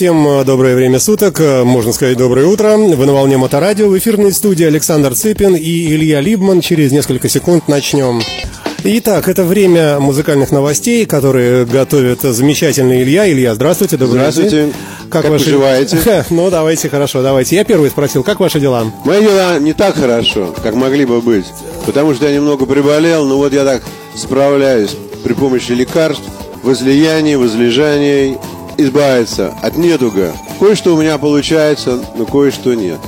Всем 0.00 0.26
э, 0.26 0.44
доброе 0.44 0.76
время 0.76 0.98
суток, 0.98 1.40
э, 1.40 1.62
можно 1.62 1.92
сказать 1.92 2.16
доброе 2.16 2.46
утро. 2.46 2.74
Вы 2.78 3.04
на 3.04 3.12
волне 3.12 3.36
Моторадио, 3.36 3.86
в 3.86 3.98
эфирной 3.98 4.32
студии 4.32 4.64
Александр 4.64 5.14
Цыпин 5.14 5.54
и 5.54 5.92
Илья 5.92 6.22
Либман. 6.22 6.62
Через 6.62 6.90
несколько 6.90 7.28
секунд 7.28 7.68
начнем. 7.68 8.22
Итак, 8.82 9.28
это 9.28 9.44
время 9.44 10.00
музыкальных 10.00 10.52
новостей, 10.52 11.04
которые 11.04 11.66
готовит 11.66 12.22
замечательный 12.22 13.02
Илья. 13.02 13.30
Илья, 13.30 13.54
здравствуйте, 13.54 13.98
добрый 13.98 14.20
Здравствуйте. 14.20 14.50
день. 14.50 14.72
Как 15.10 15.28
ваши... 15.28 15.44
поживаете? 15.44 16.24
Ну, 16.30 16.48
давайте, 16.48 16.88
хорошо, 16.88 17.22
давайте. 17.22 17.56
Я 17.56 17.64
первый 17.64 17.90
спросил, 17.90 18.22
как 18.22 18.40
ваши 18.40 18.58
дела? 18.58 18.90
Мои 19.04 19.20
дела 19.20 19.58
не 19.58 19.74
так 19.74 19.96
хорошо, 19.96 20.54
как 20.62 20.76
могли 20.76 21.04
бы 21.04 21.20
быть. 21.20 21.44
Потому 21.84 22.14
что 22.14 22.26
я 22.26 22.34
немного 22.34 22.64
приболел, 22.64 23.26
но 23.26 23.36
вот 23.36 23.52
я 23.52 23.66
так 23.66 23.82
справляюсь 24.16 24.96
при 25.22 25.34
помощи 25.34 25.72
лекарств, 25.72 26.24
возлияний, 26.62 27.36
возлежаний 27.36 28.38
избавиться 28.76 29.54
от 29.62 29.76
недуга. 29.76 30.32
Кое-что 30.58 30.94
у 30.94 31.00
меня 31.00 31.18
получается, 31.18 32.00
но 32.16 32.26
кое-что 32.26 32.74
нет. 32.74 32.98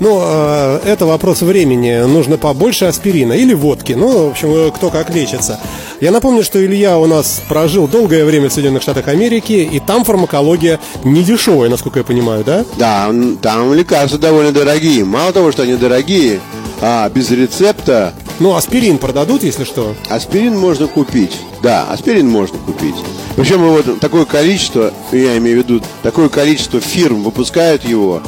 Ну, 0.00 0.20
э, 0.22 0.80
это 0.84 1.06
вопрос 1.06 1.42
времени. 1.42 2.04
Нужно 2.06 2.38
побольше 2.38 2.86
аспирина 2.86 3.34
или 3.34 3.54
водки. 3.54 3.92
Ну, 3.92 4.28
в 4.28 4.30
общем, 4.32 4.72
кто 4.72 4.90
как 4.90 5.10
лечится. 5.14 5.60
Я 6.00 6.10
напомню, 6.10 6.42
что 6.42 6.64
Илья 6.64 6.98
у 6.98 7.06
нас 7.06 7.42
прожил 7.48 7.86
долгое 7.86 8.24
время 8.24 8.48
в 8.48 8.52
Соединенных 8.52 8.82
Штатах 8.82 9.08
Америки, 9.08 9.52
и 9.52 9.78
там 9.78 10.04
фармакология 10.04 10.80
не 11.04 11.22
дешевая, 11.22 11.70
насколько 11.70 12.00
я 12.00 12.04
понимаю, 12.04 12.42
да? 12.44 12.64
Да, 12.78 13.10
там 13.40 13.74
лекарства 13.74 14.18
довольно 14.18 14.52
дорогие. 14.52 15.04
Мало 15.04 15.32
того, 15.32 15.52
что 15.52 15.62
они 15.62 15.76
дорогие, 15.76 16.40
а 16.80 17.08
без 17.08 17.30
рецепта 17.30 18.12
ну, 18.42 18.56
аспирин 18.56 18.98
продадут, 18.98 19.44
если 19.44 19.62
что? 19.62 19.94
Аспирин 20.08 20.58
можно 20.58 20.88
купить. 20.88 21.40
Да, 21.62 21.88
аспирин 21.88 22.28
можно 22.28 22.58
купить. 22.58 22.96
Причем 23.36 23.62
вот 23.62 24.00
такое 24.00 24.24
количество, 24.24 24.92
я 25.12 25.38
имею 25.38 25.62
в 25.62 25.64
виду, 25.64 25.80
такое 26.02 26.28
количество 26.28 26.80
фирм 26.80 27.22
выпускают 27.22 27.84
его, 27.84 28.20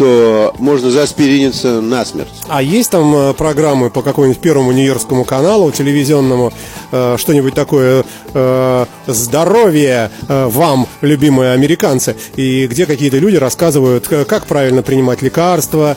что 0.00 0.54
можно 0.58 0.90
заспириниться 0.90 1.82
насмерть. 1.82 2.32
А 2.48 2.62
есть 2.62 2.90
там 2.90 3.14
э, 3.14 3.34
программы 3.34 3.90
по 3.90 4.00
какому-нибудь 4.00 4.40
первому 4.40 4.72
нью-йоркскому 4.72 5.24
каналу 5.24 5.70
телевизионному, 5.72 6.54
э, 6.90 7.16
что-нибудь 7.18 7.52
такое 7.52 8.06
э, 8.32 8.86
«Здоровье 9.06 10.10
вам, 10.26 10.86
любимые 11.02 11.52
американцы», 11.52 12.16
и 12.36 12.66
где 12.66 12.86
какие-то 12.86 13.18
люди 13.18 13.36
рассказывают, 13.36 14.08
как 14.08 14.46
правильно 14.46 14.82
принимать 14.82 15.20
лекарства, 15.20 15.96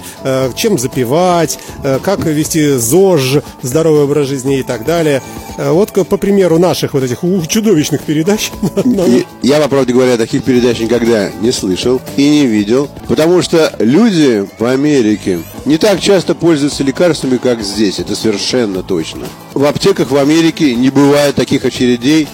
чем 0.56 0.80
запивать, 0.80 1.60
как 2.04 2.26
вести 2.26 2.72
ЗОЖ, 2.72 3.38
здоровый 3.62 4.04
образ 4.04 4.28
жизни 4.28 4.60
и 4.60 4.64
так 4.64 4.86
далее. 4.86 5.22
Вот 5.58 5.92
по 5.92 6.18
примеру 6.18 6.58
наших 6.58 6.94
вот 6.94 7.04
этих 7.04 7.20
чудовищных 7.48 8.02
передач. 8.02 8.52
Я, 9.44 9.60
по 9.60 9.68
правде 9.68 9.94
говоря, 9.94 10.18
таких 10.18 10.44
передач 10.44 10.80
никогда 10.80 11.30
не 11.42 11.52
слышал 11.52 12.02
и 12.18 12.30
не 12.30 12.48
видел, 12.48 12.90
потому 13.08 13.42
что 13.42 13.72
люди 13.94 14.46
в 14.58 14.66
Америке 14.66 15.40
не 15.66 15.78
так 15.78 16.02
часто 16.02 16.34
пользуются 16.34 16.84
лекарствами, 16.84 17.38
как 17.38 17.62
здесь. 17.62 18.00
Это 18.00 18.16
совершенно 18.16 18.82
точно. 18.82 19.28
В 19.54 19.64
аптеках 19.66 20.10
в 20.10 20.18
Америке 20.18 20.74
не 20.76 20.90
бывает 20.90 21.36
таких 21.36 21.64
очередей, 21.64 22.28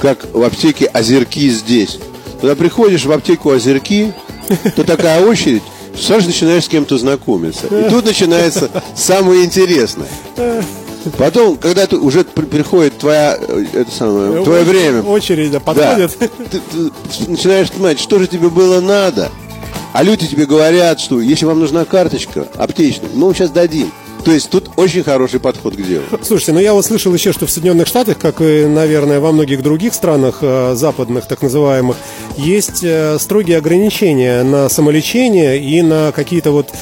как 0.00 0.26
в 0.32 0.42
аптеке 0.42 0.86
Озерки 0.86 1.48
здесь. 1.50 1.98
Когда 2.40 2.56
приходишь 2.56 3.04
в 3.04 3.12
аптеку 3.12 3.50
Озерки, 3.50 4.12
то 4.74 4.82
такая 4.84 5.24
очередь, 5.24 5.62
сразу 5.98 6.26
начинаешь 6.26 6.64
с 6.64 6.68
кем-то 6.68 6.98
знакомиться. 6.98 7.66
И 7.68 7.88
тут 7.88 8.04
начинается 8.04 8.68
самое 8.96 9.44
интересное. 9.44 10.08
Потом, 11.16 11.58
когда 11.58 11.86
ты 11.86 11.96
уже 11.96 12.24
приходит 12.24 12.96
твоя, 12.96 13.36
э, 13.38 13.64
это 13.74 13.90
самое, 13.90 14.42
твое 14.42 14.64
время. 14.64 15.02
Очередь, 15.02 15.50
да, 15.50 15.60
подходит. 15.60 16.16
Да, 16.18 16.28
ты, 16.50 16.60
ты 16.70 17.30
начинаешь 17.30 17.70
понимать, 17.70 18.00
что 18.00 18.18
же 18.18 18.26
тебе 18.26 18.48
было 18.48 18.80
надо. 18.80 19.30
А 19.94 20.02
люди 20.02 20.26
тебе 20.26 20.44
говорят, 20.44 20.98
что 20.98 21.20
если 21.20 21.44
вам 21.44 21.60
нужна 21.60 21.84
карточка 21.84 22.48
аптечная, 22.56 23.10
мы 23.14 23.26
вам 23.26 23.34
сейчас 23.36 23.50
дадим. 23.50 23.92
То 24.24 24.32
есть 24.32 24.50
тут 24.50 24.70
очень 24.74 25.04
хороший 25.04 25.38
подход 25.38 25.76
к 25.76 25.80
делу. 25.80 26.02
Слушайте, 26.22 26.52
ну 26.52 26.58
я 26.58 26.74
вот 26.74 26.84
слышал 26.84 27.14
еще, 27.14 27.32
что 27.32 27.46
в 27.46 27.50
Соединенных 27.50 27.86
Штатах, 27.86 28.18
как 28.18 28.40
и, 28.40 28.66
наверное, 28.66 29.20
во 29.20 29.30
многих 29.30 29.62
других 29.62 29.94
странах 29.94 30.38
э, 30.40 30.74
западных, 30.74 31.28
так 31.28 31.42
называемых, 31.42 31.96
есть 32.36 32.82
э, 32.82 33.18
строгие 33.20 33.56
ограничения 33.56 34.42
на 34.42 34.68
самолечение 34.68 35.62
и 35.62 35.80
на 35.80 36.10
какие-то 36.10 36.50
вот 36.50 36.72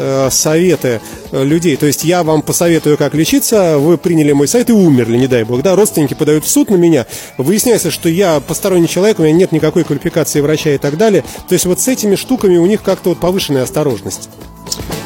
Э, 0.00 0.28
советы 0.30 1.00
э, 1.32 1.42
людей. 1.42 1.74
То 1.74 1.86
есть 1.86 2.04
я 2.04 2.22
вам 2.22 2.42
посоветую, 2.42 2.96
как 2.96 3.14
лечиться, 3.14 3.78
вы 3.78 3.98
приняли 3.98 4.30
мой 4.30 4.46
совет 4.46 4.70
и 4.70 4.72
умерли, 4.72 5.16
не 5.16 5.26
дай 5.26 5.42
бог. 5.42 5.60
Да, 5.62 5.74
родственники 5.74 6.14
подают 6.14 6.44
в 6.44 6.48
суд 6.48 6.70
на 6.70 6.76
меня. 6.76 7.04
Выясняется, 7.36 7.90
что 7.90 8.08
я 8.08 8.38
посторонний 8.38 8.86
человек, 8.86 9.18
у 9.18 9.22
меня 9.22 9.32
нет 9.32 9.50
никакой 9.50 9.82
квалификации 9.82 10.40
врача 10.40 10.70
и 10.70 10.78
так 10.78 10.98
далее. 10.98 11.24
То 11.48 11.54
есть 11.54 11.66
вот 11.66 11.80
с 11.80 11.88
этими 11.88 12.14
штуками 12.14 12.58
у 12.58 12.66
них 12.66 12.80
как-то 12.82 13.08
вот 13.08 13.18
повышенная 13.18 13.64
осторожность. 13.64 14.28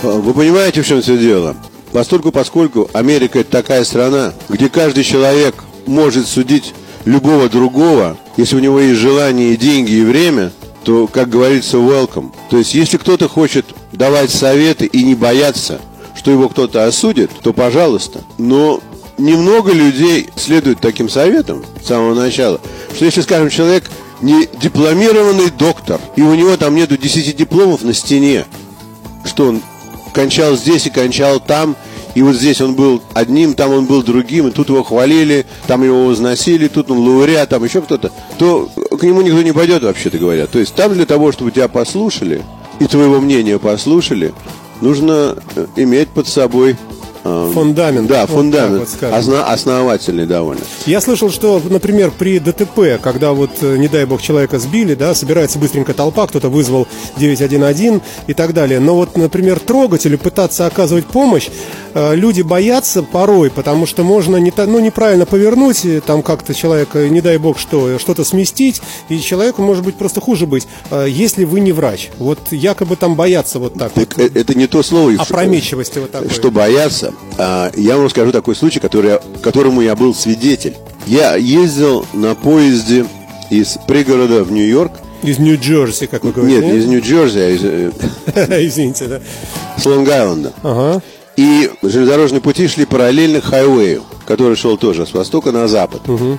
А, 0.02 0.08
вы 0.08 0.34
понимаете, 0.34 0.82
в 0.82 0.86
чем 0.86 1.00
все 1.00 1.16
дело? 1.16 1.56
Постольку, 1.92 2.30
поскольку 2.30 2.90
Америка 2.92 3.38
это 3.38 3.50
такая 3.50 3.84
страна, 3.84 4.34
где 4.50 4.68
каждый 4.68 5.04
человек 5.04 5.54
может 5.86 6.26
судить 6.26 6.74
любого 7.06 7.48
другого, 7.48 8.18
если 8.36 8.56
у 8.56 8.60
него 8.60 8.78
есть 8.78 9.00
желание, 9.00 9.56
деньги 9.56 9.92
и 9.92 10.02
время, 10.02 10.52
то, 10.84 11.06
как 11.06 11.28
говорится, 11.28 11.76
welcome. 11.76 12.32
То 12.50 12.58
есть, 12.58 12.74
если 12.74 12.96
кто-то 12.96 13.28
хочет 13.28 13.66
давать 13.92 14.30
советы 14.30 14.86
и 14.86 15.04
не 15.04 15.14
бояться, 15.14 15.80
что 16.16 16.30
его 16.30 16.48
кто-то 16.48 16.86
осудит, 16.86 17.30
то 17.42 17.52
пожалуйста. 17.52 18.22
Но 18.38 18.80
немного 19.18 19.72
людей 19.72 20.30
следует 20.36 20.80
таким 20.80 21.08
советам 21.08 21.64
с 21.82 21.88
самого 21.88 22.14
начала, 22.14 22.60
что 22.94 23.04
если, 23.04 23.20
скажем, 23.20 23.50
человек 23.50 23.90
не 24.20 24.48
дипломированный 24.60 25.50
доктор, 25.50 26.00
и 26.16 26.22
у 26.22 26.34
него 26.34 26.56
там 26.56 26.74
нету 26.74 26.96
10 26.96 27.36
дипломов 27.36 27.82
на 27.82 27.92
стене, 27.92 28.46
что 29.24 29.48
он 29.48 29.62
кончал 30.14 30.56
здесь 30.56 30.86
и 30.86 30.90
кончал 30.90 31.40
там, 31.40 31.76
и 32.14 32.22
вот 32.22 32.36
здесь 32.36 32.60
он 32.60 32.74
был 32.74 33.02
одним, 33.14 33.54
там 33.54 33.72
он 33.72 33.86
был 33.86 34.02
другим, 34.02 34.48
и 34.48 34.50
тут 34.50 34.68
его 34.68 34.82
хвалили, 34.82 35.46
там 35.66 35.82
его 35.82 36.04
возносили, 36.06 36.68
тут 36.68 36.90
он 36.90 36.98
лауреат, 36.98 37.48
там 37.48 37.64
еще 37.64 37.80
кто-то, 37.80 38.12
то 38.38 38.70
к 39.02 39.04
нему 39.04 39.20
никто 39.22 39.42
не 39.42 39.50
пойдет, 39.50 39.82
вообще-то 39.82 40.16
говоря. 40.16 40.46
То 40.46 40.60
есть 40.60 40.76
там 40.76 40.94
для 40.94 41.06
того, 41.06 41.32
чтобы 41.32 41.50
тебя 41.50 41.66
послушали, 41.66 42.40
и 42.78 42.86
твоего 42.86 43.20
мнения 43.20 43.58
послушали, 43.58 44.32
нужно 44.80 45.34
э, 45.56 45.66
иметь 45.74 46.10
под 46.10 46.28
собой 46.28 46.76
Фундамент. 47.22 48.08
Да, 48.08 48.26
фундамент. 48.26 48.88
Вот 49.00 49.12
Осна- 49.12 49.44
основательный 49.44 50.26
довольно. 50.26 50.62
Я 50.86 51.00
слышал, 51.00 51.30
что, 51.30 51.62
например, 51.68 52.12
при 52.16 52.38
ДТП, 52.38 53.00
когда 53.00 53.32
вот, 53.32 53.50
э, 53.60 53.76
не 53.76 53.88
дай 53.88 54.04
бог, 54.06 54.20
человека 54.20 54.58
сбили, 54.58 54.94
да, 54.94 55.14
собирается 55.14 55.58
быстренько 55.58 55.94
толпа, 55.94 56.26
кто-то 56.26 56.48
вызвал 56.48 56.88
911 57.18 58.02
и 58.26 58.34
так 58.34 58.54
далее. 58.54 58.80
Но 58.80 58.96
вот, 58.96 59.16
например, 59.16 59.60
трогать 59.60 60.04
или 60.06 60.16
пытаться 60.16 60.66
оказывать 60.66 61.06
помощь, 61.06 61.48
э, 61.94 62.14
люди 62.16 62.42
боятся 62.42 63.02
порой, 63.02 63.50
потому 63.50 63.86
что 63.86 64.02
можно 64.02 64.36
не, 64.36 64.52
ну, 64.56 64.80
неправильно 64.80 65.26
повернуть, 65.26 65.86
там 66.06 66.22
как-то 66.22 66.54
человека, 66.54 67.08
не 67.08 67.20
дай 67.20 67.38
бог, 67.38 67.58
что, 67.58 67.98
что-то 67.98 68.24
сместить, 68.24 68.82
и 69.08 69.20
человеку 69.20 69.62
может 69.62 69.84
быть 69.84 69.94
просто 69.94 70.20
хуже 70.20 70.46
быть, 70.46 70.66
э, 70.90 71.06
если 71.08 71.44
вы 71.44 71.60
не 71.60 71.72
врач. 71.72 72.10
Вот 72.18 72.38
якобы 72.50 72.96
там 72.96 73.14
боятся 73.14 73.58
вот 73.58 73.74
так. 73.74 73.92
так 73.92 74.16
вот. 74.16 74.36
Это 74.36 74.54
не 74.54 74.66
то 74.66 74.82
слово. 74.82 75.12
Опрометчивости 75.18 75.98
вот 75.98 76.10
такой. 76.10 76.30
Что 76.30 76.50
боятся, 76.50 77.11
а, 77.38 77.70
я 77.76 77.96
вам 77.96 78.06
расскажу 78.06 78.32
такой 78.32 78.54
случай, 78.54 78.80
который, 78.80 79.18
которому 79.42 79.80
я 79.80 79.96
был 79.96 80.14
свидетель. 80.14 80.76
Я 81.06 81.36
ездил 81.36 82.06
на 82.12 82.34
поезде 82.34 83.06
из 83.50 83.78
пригорода 83.86 84.44
в 84.44 84.52
Нью-Йорк. 84.52 84.92
Из 85.22 85.38
Нью-Джерси, 85.38 86.06
как 86.06 86.24
вы 86.24 86.32
говорите? 86.32 86.60
Нет, 86.60 86.72
не 86.72 86.78
из 86.78 86.86
Нью-Джерси, 86.86 87.38
а 87.38 87.50
из... 87.50 87.60
Э, 87.64 87.92
Извините, 88.66 89.06
да. 89.06 89.20
С 89.76 89.86
Лонг-Айленда. 89.86 90.52
Ага. 90.62 91.02
И 91.36 91.70
железнодорожные 91.82 92.40
пути 92.40 92.68
шли 92.68 92.84
параллельно 92.84 93.40
хайвею, 93.40 94.02
который 94.26 94.56
шел 94.56 94.76
тоже 94.76 95.06
с 95.06 95.14
востока 95.14 95.52
на 95.52 95.68
запад. 95.68 96.08
Угу. 96.08 96.38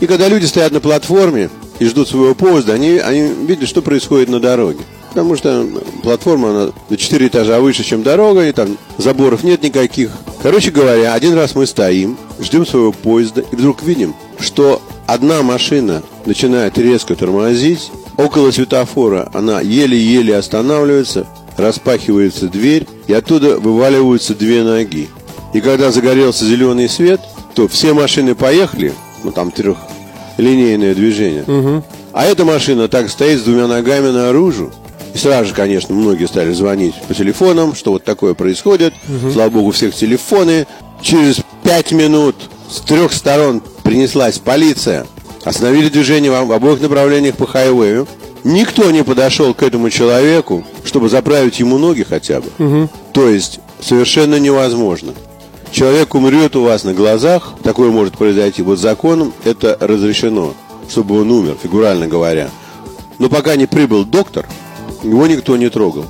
И 0.00 0.06
когда 0.06 0.28
люди 0.28 0.44
стоят 0.44 0.72
на 0.72 0.80
платформе 0.80 1.50
и 1.78 1.86
ждут 1.86 2.08
своего 2.08 2.34
поезда, 2.34 2.74
они, 2.74 2.98
они 2.98 3.32
видят, 3.46 3.68
что 3.68 3.80
происходит 3.80 4.28
на 4.28 4.40
дороге 4.40 4.80
потому 5.16 5.34
что 5.34 5.66
платформа 6.02 6.50
она 6.50 6.72
на 6.90 6.96
4 6.98 7.26
этажа 7.28 7.58
выше, 7.58 7.82
чем 7.82 8.02
дорога, 8.02 8.46
и 8.46 8.52
там 8.52 8.76
заборов 8.98 9.44
нет 9.44 9.62
никаких. 9.62 10.10
Короче 10.42 10.70
говоря, 10.70 11.14
один 11.14 11.32
раз 11.32 11.54
мы 11.54 11.64
стоим, 11.64 12.18
ждем 12.38 12.66
своего 12.66 12.92
поезда, 12.92 13.40
и 13.40 13.56
вдруг 13.56 13.82
видим, 13.82 14.14
что 14.38 14.82
одна 15.06 15.42
машина 15.42 16.02
начинает 16.26 16.76
резко 16.76 17.14
тормозить, 17.14 17.90
около 18.18 18.50
светофора 18.50 19.30
она 19.32 19.62
еле-еле 19.62 20.36
останавливается, 20.36 21.26
распахивается 21.56 22.48
дверь, 22.48 22.86
и 23.06 23.14
оттуда 23.14 23.58
вываливаются 23.58 24.34
две 24.34 24.62
ноги. 24.62 25.08
И 25.54 25.62
когда 25.62 25.92
загорелся 25.92 26.44
зеленый 26.44 26.90
свет, 26.90 27.22
то 27.54 27.68
все 27.68 27.94
машины 27.94 28.34
поехали, 28.34 28.92
ну 29.24 29.32
там 29.32 29.50
трехлинейное 29.50 30.94
движение. 30.94 31.44
Угу. 31.44 31.84
А 32.12 32.24
эта 32.24 32.44
машина 32.44 32.88
так 32.88 33.08
стоит 33.08 33.40
с 33.40 33.44
двумя 33.44 33.66
ногами 33.66 34.10
наружу, 34.10 34.72
и 35.16 35.18
сразу 35.18 35.46
же, 35.46 35.54
конечно, 35.54 35.94
многие 35.94 36.26
стали 36.26 36.52
звонить 36.52 36.94
по 37.08 37.14
телефонам, 37.14 37.74
что 37.74 37.92
вот 37.92 38.04
такое 38.04 38.34
происходит. 38.34 38.92
Угу. 39.08 39.32
Слава 39.32 39.48
богу, 39.48 39.70
всех 39.70 39.94
телефоны. 39.94 40.66
Через 41.00 41.40
пять 41.62 41.90
минут 41.90 42.36
с 42.70 42.80
трех 42.80 43.14
сторон 43.14 43.62
принеслась 43.82 44.38
полиция. 44.38 45.06
Остановили 45.42 45.88
движение 45.88 46.30
в 46.30 46.52
обоих 46.52 46.82
направлениях 46.82 47.34
по 47.36 47.46
хайвею. 47.46 48.06
Никто 48.44 48.90
не 48.90 49.02
подошел 49.02 49.54
к 49.54 49.62
этому 49.62 49.88
человеку, 49.88 50.66
чтобы 50.84 51.08
заправить 51.08 51.60
ему 51.60 51.78
ноги 51.78 52.02
хотя 52.02 52.42
бы. 52.42 52.50
Угу. 52.58 52.88
То 53.14 53.30
есть 53.30 53.60
совершенно 53.80 54.38
невозможно. 54.38 55.14
Человек 55.70 56.14
умрет 56.14 56.56
у 56.56 56.62
вас 56.62 56.84
на 56.84 56.92
глазах, 56.92 57.54
такое 57.62 57.90
может 57.90 58.18
произойти. 58.18 58.60
Вот 58.60 58.78
законом 58.78 59.32
это 59.44 59.78
разрешено, 59.80 60.52
чтобы 60.90 61.18
он 61.18 61.30
умер, 61.30 61.56
фигурально 61.62 62.06
говоря. 62.06 62.50
Но 63.18 63.30
пока 63.30 63.56
не 63.56 63.64
прибыл 63.64 64.04
доктор, 64.04 64.46
его 65.06 65.26
никто 65.26 65.56
не 65.56 65.70
трогал. 65.70 66.04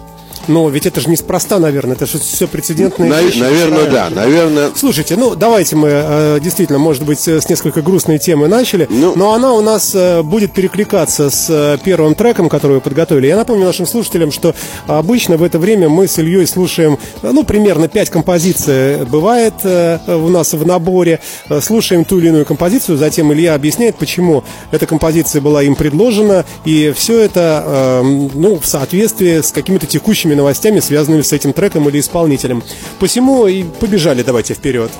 Но 0.48 0.68
ведь 0.68 0.86
это 0.86 1.00
же 1.00 1.10
неспроста, 1.10 1.58
наверное, 1.58 1.96
это 1.96 2.06
же 2.06 2.18
все 2.18 2.46
прецедентные 2.46 3.10
На, 3.10 3.20
вещи. 3.20 3.38
Наверное, 3.38 3.90
да, 3.90 4.10
наверное. 4.10 4.70
Слушайте, 4.74 5.16
ну 5.16 5.34
давайте 5.34 5.76
мы 5.76 5.88
э, 5.90 6.38
действительно, 6.40 6.78
может 6.78 7.04
быть, 7.04 7.26
с 7.26 7.48
несколько 7.48 7.82
грустной 7.82 8.18
темы 8.18 8.48
начали, 8.48 8.86
ну, 8.88 9.14
но 9.16 9.34
она 9.34 9.52
у 9.52 9.60
нас 9.60 9.92
э, 9.94 10.22
будет 10.22 10.52
перекликаться 10.52 11.30
с 11.30 11.46
э, 11.50 11.78
первым 11.82 12.14
треком, 12.14 12.48
который 12.48 12.74
вы 12.74 12.80
подготовили. 12.80 13.26
Я 13.26 13.36
напомню 13.36 13.64
нашим 13.64 13.86
слушателям, 13.86 14.30
что 14.30 14.54
обычно 14.86 15.36
в 15.36 15.42
это 15.42 15.58
время 15.58 15.88
мы 15.88 16.06
с 16.06 16.18
Ильей 16.18 16.46
слушаем, 16.46 16.98
ну, 17.22 17.42
примерно 17.42 17.88
5 17.88 18.10
композиций 18.10 19.04
бывает 19.04 19.54
у 19.64 20.28
нас 20.28 20.52
в 20.52 20.66
наборе, 20.66 21.20
слушаем 21.60 22.04
ту 22.04 22.18
или 22.18 22.28
иную 22.28 22.44
композицию, 22.44 22.98
затем 22.98 23.32
Илья 23.32 23.54
объясняет, 23.54 23.96
почему 23.96 24.44
эта 24.70 24.86
композиция 24.86 25.40
была 25.40 25.62
им 25.62 25.74
предложена, 25.74 26.44
и 26.64 26.92
все 26.96 27.20
это, 27.20 28.02
ну, 28.34 28.58
в 28.58 28.66
соответствии 28.66 29.40
с 29.40 29.50
какими-то 29.52 29.86
текущими 29.86 30.34
новостями, 30.36 30.80
связанными 30.80 31.22
с 31.22 31.32
этим 31.32 31.52
треком 31.52 31.88
или 31.88 32.00
исполнителем. 32.00 32.62
Посему 33.00 33.46
и 33.46 33.64
побежали 33.64 34.22
давайте 34.22 34.54
вперед. 34.54 34.90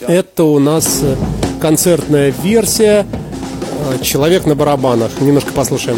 Это 0.00 0.44
у 0.44 0.58
нас 0.58 1.00
э, 1.02 1.16
концертная 1.60 2.32
версия 2.42 3.06
э, 3.06 4.02
«Человек 4.02 4.46
на 4.46 4.54
барабанах». 4.54 5.10
Немножко 5.20 5.52
послушаем. 5.52 5.96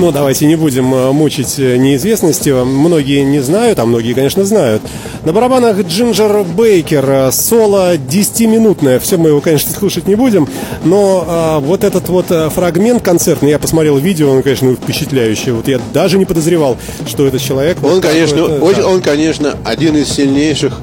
Ну, 0.00 0.12
давайте 0.12 0.46
не 0.46 0.56
будем 0.56 0.94
э, 0.94 1.12
мучить 1.12 1.58
э, 1.58 1.76
неизвестностью. 1.76 2.64
Многие 2.64 3.22
не 3.22 3.40
знают, 3.40 3.78
а 3.78 3.84
многие, 3.84 4.14
конечно, 4.14 4.46
знают. 4.46 4.80
На 5.26 5.34
барабанах 5.34 5.78
Джинджер 5.82 6.42
Бейкер, 6.42 7.04
э, 7.06 7.30
соло 7.32 7.96
10-минутное. 7.96 8.98
Все 8.98 9.18
мы 9.18 9.28
его, 9.28 9.42
конечно, 9.42 9.70
слушать 9.70 10.08
не 10.08 10.14
будем, 10.14 10.48
но 10.84 11.26
а, 11.28 11.60
вот 11.60 11.84
этот 11.84 12.08
вот 12.08 12.28
фрагмент 12.54 13.02
концертный, 13.02 13.50
я 13.50 13.58
посмотрел 13.58 13.98
видео, 13.98 14.30
он, 14.30 14.42
конечно, 14.42 14.74
впечатляющий. 14.74 15.52
Вот 15.52 15.68
я 15.68 15.78
даже 15.92 16.16
не 16.16 16.24
подозревал, 16.24 16.78
что 17.06 17.26
этот 17.26 17.42
человек... 17.42 17.76
Он, 17.82 17.96
вот 17.96 18.02
конечно, 18.02 18.42
очень, 18.56 18.80
да. 18.80 18.88
он, 18.88 19.02
конечно, 19.02 19.54
один 19.66 19.98
из 19.98 20.08
сильнейших 20.08 20.80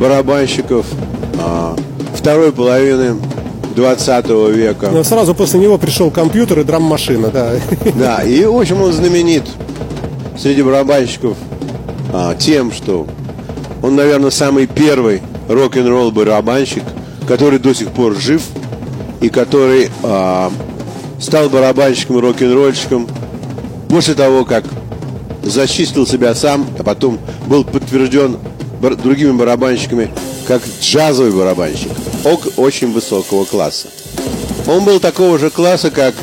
барабанщиков 0.00 0.86
а, 1.38 1.76
второй 2.14 2.50
половины 2.50 3.16
20 3.74 4.28
века. 4.54 4.90
Но 4.90 5.02
сразу 5.04 5.34
после 5.34 5.60
него 5.60 5.78
пришел 5.78 6.10
компьютер 6.10 6.60
и 6.60 6.64
драм-машина, 6.64 7.28
да. 7.28 7.52
Да, 7.94 8.22
и, 8.22 8.44
в 8.44 8.56
общем, 8.56 8.82
он 8.82 8.92
знаменит 8.92 9.44
среди 10.38 10.62
барабанщиков 10.62 11.36
а, 12.12 12.34
тем, 12.34 12.72
что 12.72 13.06
он, 13.82 13.96
наверное, 13.96 14.30
самый 14.30 14.66
первый 14.66 15.22
рок-н-ролл 15.48 16.10
барабанщик, 16.10 16.82
который 17.26 17.58
до 17.58 17.74
сих 17.74 17.90
пор 17.90 18.16
жив 18.16 18.42
и 19.20 19.28
который 19.28 19.90
а, 20.02 20.50
стал 21.20 21.48
барабанщиком 21.48 22.18
и 22.18 22.20
рок-н-ролльщиком 22.20 23.08
после 23.88 24.14
того, 24.14 24.44
как 24.44 24.64
зачистил 25.42 26.06
себя 26.06 26.34
сам, 26.34 26.66
а 26.78 26.82
потом 26.82 27.18
был 27.46 27.64
подтвержден 27.64 28.38
другими 29.02 29.32
барабанщиками 29.32 30.10
как 30.46 30.62
джазовый 30.80 31.32
барабанщик 31.32 31.90
очень 32.24 32.92
высокого 32.92 33.44
класса. 33.44 33.88
Он 34.66 34.84
был 34.84 35.00
такого 35.00 35.38
же 35.38 35.50
класса, 35.50 35.90
как 35.90 36.14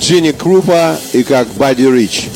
Джинни 0.00 0.32
Крупа 0.32 0.96
и 1.12 1.22
как 1.22 1.48
Бадди 1.54 1.82
Рич. 1.82 2.28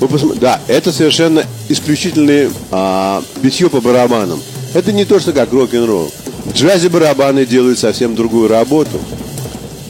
Вы 0.00 0.34
да, 0.36 0.60
это 0.66 0.92
совершенно 0.92 1.44
исключительное 1.68 2.50
а, 2.70 3.22
битье 3.42 3.68
по 3.68 3.80
барабанам. 3.80 4.40
Это 4.72 4.92
не 4.92 5.04
то, 5.04 5.20
что 5.20 5.32
как 5.32 5.52
рок-н-ролл. 5.52 6.10
В 6.46 6.54
джазе 6.54 6.88
барабаны 6.88 7.44
делают 7.44 7.78
совсем 7.78 8.14
другую 8.14 8.48
работу. 8.48 8.98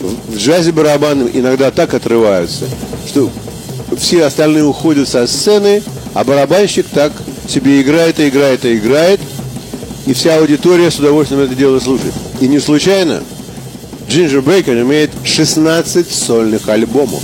В 0.00 0.36
джазе 0.36 0.72
барабаны 0.72 1.30
иногда 1.32 1.70
так 1.70 1.94
отрываются, 1.94 2.64
что 3.06 3.30
все 3.96 4.24
остальные 4.24 4.64
уходят 4.64 5.08
со 5.08 5.26
сцены, 5.26 5.82
а 6.14 6.24
барабанщик 6.24 6.86
так 6.92 7.12
себе 7.48 7.80
играет 7.82 8.18
и 8.18 8.28
играет 8.28 8.64
и 8.64 8.76
играет, 8.76 9.20
и 10.10 10.12
вся 10.12 10.38
аудитория 10.38 10.90
с 10.90 10.98
удовольствием 10.98 11.40
это 11.40 11.54
дело 11.54 11.78
слушает. 11.78 12.12
И 12.40 12.48
не 12.48 12.58
случайно 12.58 13.22
Джинджер 14.08 14.42
Бейкер 14.42 14.82
имеет 14.82 15.12
16 15.22 16.10
сольных 16.10 16.68
альбомов. 16.68 17.22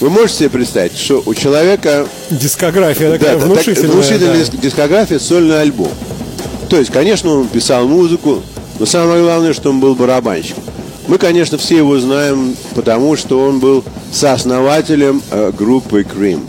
Вы 0.00 0.10
можете 0.10 0.38
себе 0.40 0.50
представить, 0.50 0.98
что 0.98 1.22
у 1.24 1.32
человека... 1.32 2.08
Дискография 2.30 3.12
такая 3.12 3.38
да, 3.38 3.46
внушительная. 3.46 3.82
Так, 3.82 3.90
внушительная 3.92 4.44
да. 4.44 4.58
дискография, 4.60 5.20
сольный 5.20 5.60
альбом. 5.60 5.92
То 6.68 6.76
есть, 6.76 6.90
конечно, 6.90 7.30
он 7.30 7.46
писал 7.46 7.86
музыку, 7.86 8.42
но 8.80 8.84
самое 8.84 9.22
главное, 9.22 9.52
что 9.52 9.70
он 9.70 9.78
был 9.78 9.94
барабанщиком. 9.94 10.64
Мы, 11.06 11.18
конечно, 11.18 11.56
все 11.56 11.76
его 11.76 12.00
знаем, 12.00 12.56
потому 12.74 13.14
что 13.14 13.40
он 13.40 13.60
был 13.60 13.84
сооснователем 14.10 15.22
э, 15.30 15.52
группы 15.56 16.00
Cream. 16.00 16.40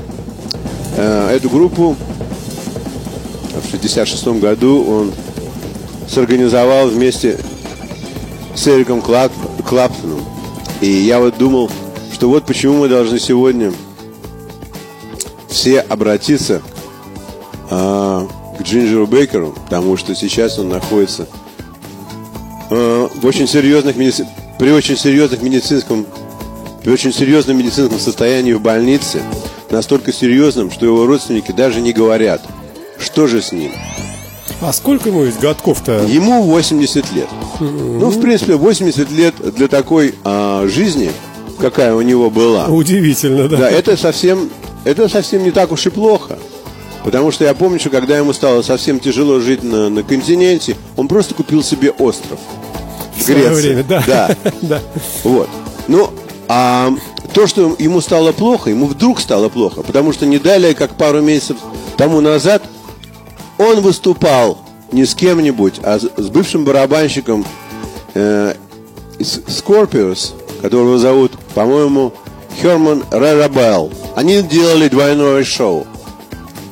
Э, 0.98 1.30
эту 1.36 1.48
группу 1.52 1.96
в 3.60 3.68
1966 3.68 4.40
году 4.40 4.86
он 4.88 5.14
сорганизовал 6.08 6.88
вместе 6.88 7.38
с 8.56 8.68
Эриком 8.68 9.02
Клап, 9.02 9.32
Клаптоном. 9.68 10.24
И 10.82 10.88
я 10.88 11.20
вот 11.20 11.38
думал, 11.38 11.70
что 12.14 12.30
вот 12.30 12.46
почему 12.46 12.80
мы 12.80 12.90
должны 12.90 13.20
сегодня 13.20 13.74
все 15.48 15.80
обратиться 15.82 16.62
а, 17.70 18.28
к 18.58 18.62
Джинджеру 18.64 19.06
Бейкеру, 19.06 19.56
потому 19.66 19.98
что 19.98 20.16
сейчас 20.16 20.58
он 20.58 20.70
находится 20.70 21.28
а, 22.70 23.10
в 23.10 23.26
очень 23.26 23.48
серьезных 23.48 23.96
медици... 23.96 24.28
при 24.60 24.72
очень 24.72 24.98
серьезных 24.98 25.42
медицинском 25.42 26.06
при 26.84 26.90
очень 26.90 27.14
серьезном 27.14 27.60
медицинском 27.60 28.00
состоянии 28.00 28.54
в 28.54 28.62
больнице, 28.62 29.22
настолько 29.70 30.12
серьезном, 30.12 30.72
что 30.72 30.88
его 30.88 31.06
родственники 31.06 31.52
даже 31.52 31.80
не 31.80 31.94
говорят– 31.94 32.42
что 33.02 33.28
же 33.28 33.42
с 33.42 33.52
ним? 33.52 33.72
А 34.62 34.72
сколько 34.74 35.10
ему 35.10 35.24
ведь 35.24 35.40
годков-то? 35.40 36.06
Ему 36.08 36.44
80 36.44 37.12
лет. 37.14 37.28
Mm-hmm. 37.60 38.00
Ну, 38.00 38.10
в 38.10 38.22
принципе, 38.22 38.56
80 38.56 39.12
лет 39.12 39.34
для 39.56 39.68
такой 39.68 40.14
а, 40.24 40.68
жизни, 40.68 41.12
какая 41.60 41.96
у 41.96 42.02
него 42.02 42.30
была. 42.30 42.68
Удивительно, 42.68 43.48
да. 43.50 43.58
Да, 43.58 43.70
это 43.70 43.98
совсем, 43.98 44.50
это 44.84 45.10
совсем 45.10 45.44
не 45.44 45.52
так 45.52 45.72
уж 45.72 45.88
и 45.88 45.90
плохо. 45.90 46.38
Потому 47.04 47.32
что 47.32 47.44
я 47.44 47.56
помню, 47.56 47.80
что 47.80 47.90
когда 47.90 48.18
ему 48.18 48.34
стало 48.34 48.62
совсем 48.62 49.00
тяжело 49.00 49.40
жить 49.40 49.64
на, 49.64 49.90
на 49.90 50.04
континенте, 50.04 50.76
он 50.96 51.08
просто 51.08 51.34
купил 51.34 51.64
себе 51.64 51.90
остров. 51.92 52.40
В, 53.16 53.24
в 53.24 53.28
Греции. 53.28 53.54
время, 53.54 53.84
да. 53.84 54.04
Да. 54.06 54.36
да. 54.62 54.80
Вот. 55.24 55.50
Ну, 55.88 56.12
а 56.48 56.94
то, 57.34 57.48
что 57.48 57.76
ему 57.80 58.02
стало 58.02 58.32
плохо, 58.32 58.70
ему 58.70 58.86
вдруг 58.86 59.20
стало 59.20 59.50
плохо, 59.50 59.82
потому 59.82 60.14
что 60.14 60.26
не 60.26 60.38
далее, 60.38 60.76
как 60.76 60.96
пару 60.96 61.22
месяцев 61.22 61.58
тому 61.98 62.22
назад, 62.22 62.62
он 63.62 63.82
выступал 63.82 64.58
не 64.92 65.06
с 65.06 65.14
кем-нибудь, 65.16 65.76
а 65.84 66.00
с, 66.00 66.30
бывшим 66.30 66.66
барабанщиком 66.66 67.46
э, 68.14 68.56
которого 70.62 70.98
зовут, 70.98 71.32
по-моему, 71.54 72.14
Херман 72.62 73.04
Рерабелл. 73.12 73.92
Они 74.16 74.42
делали 74.42 74.88
двойное 74.88 75.44
шоу. 75.44 75.88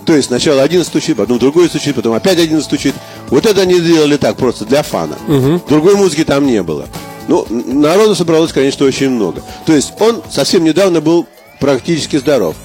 То 0.06 0.16
есть 0.16 0.28
сначала 0.28 0.64
один 0.64 0.84
стучит, 0.84 1.18
потом 1.18 1.38
другой 1.38 1.70
стучит, 1.70 1.96
потом 1.96 2.14
опять 2.14 2.40
один 2.40 2.62
стучит. 2.62 2.96
Вот 3.30 3.46
это 3.46 3.62
они 3.62 3.80
делали 3.80 4.18
так, 4.18 4.38
просто 4.38 4.66
для 4.66 4.82
фана. 4.82 5.16
Угу. 5.28 5.62
Другой 5.70 5.96
музыки 5.96 6.24
там 6.24 6.48
не 6.48 6.64
было. 6.64 6.88
Ну, 7.28 7.46
народу 7.50 8.16
собралось, 8.16 8.52
конечно, 8.52 8.86
очень 8.88 9.12
много. 9.12 9.44
То 9.68 9.74
есть 9.74 9.94
он 10.00 10.24
совсем 10.32 10.64
недавно 10.64 11.00
был 11.00 11.28
практически 11.60 12.18
здоров. 12.18 12.56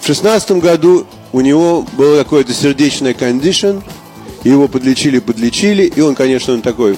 В 0.00 0.06
шестнадцатом 0.06 0.60
году 0.60 1.06
у 1.32 1.40
него 1.40 1.86
было 1.96 2.18
какое-то 2.18 2.52
сердечное 2.52 3.14
кондишн, 3.14 3.78
его 4.44 4.68
подлечили, 4.68 5.18
подлечили, 5.18 5.84
и 5.84 6.00
он, 6.00 6.14
конечно, 6.14 6.54
он 6.54 6.62
такой 6.62 6.96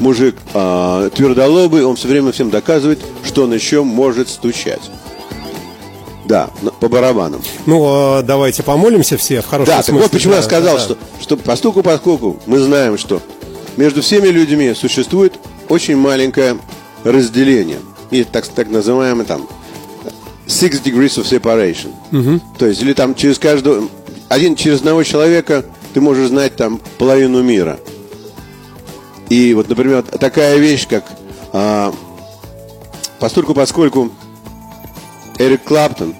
мужик 0.00 0.36
а, 0.54 1.08
твердолобый, 1.10 1.84
он 1.84 1.96
все 1.96 2.08
время 2.08 2.32
всем 2.32 2.50
доказывает, 2.50 3.00
что 3.24 3.44
он 3.44 3.54
еще 3.54 3.82
может 3.82 4.28
стучать. 4.28 4.82
Да, 6.24 6.50
по 6.80 6.88
барабанам. 6.88 7.40
Ну, 7.66 7.84
а, 7.86 8.22
давайте 8.22 8.62
помолимся 8.62 9.16
все 9.16 9.42
в 9.42 9.46
хорошем 9.46 9.74
да, 9.74 9.82
смысле. 9.82 9.94
Так 9.94 10.02
вот 10.02 10.10
почему 10.10 10.32
да, 10.32 10.38
я 10.38 10.42
сказал, 10.42 10.76
да. 10.76 10.82
что, 10.82 10.98
что 11.20 11.36
постуку 11.36 11.82
поскольку 11.82 12.36
мы 12.46 12.58
знаем, 12.58 12.98
что 12.98 13.22
между 13.76 14.02
всеми 14.02 14.28
людьми 14.28 14.74
существует 14.74 15.34
очень 15.68 15.96
маленькое 15.96 16.58
разделение. 17.04 17.78
И 18.10 18.24
так, 18.24 18.46
так 18.48 18.68
называемый 18.68 19.26
там 19.26 19.48
six 20.46 20.82
degrees 20.82 21.16
of 21.18 21.24
separation. 21.26 21.92
Угу. 22.12 22.40
То 22.58 22.66
есть, 22.66 22.82
или 22.82 22.92
там 22.92 23.14
через 23.14 23.38
каждого, 23.38 23.88
один 24.28 24.56
через 24.56 24.78
одного 24.80 25.02
человека 25.02 25.64
ты 25.94 26.00
можешь 26.00 26.28
знать 26.28 26.56
там 26.56 26.80
половину 26.98 27.42
мира. 27.42 27.78
И 29.28 29.54
вот, 29.54 29.68
например, 29.68 30.02
такая 30.02 30.58
вещь, 30.58 30.86
как 30.86 31.04
а, 31.52 31.92
постольку 33.18 33.54
поскольку 33.54 34.12
Эрик 35.38 35.64
Клаптон 35.64 36.14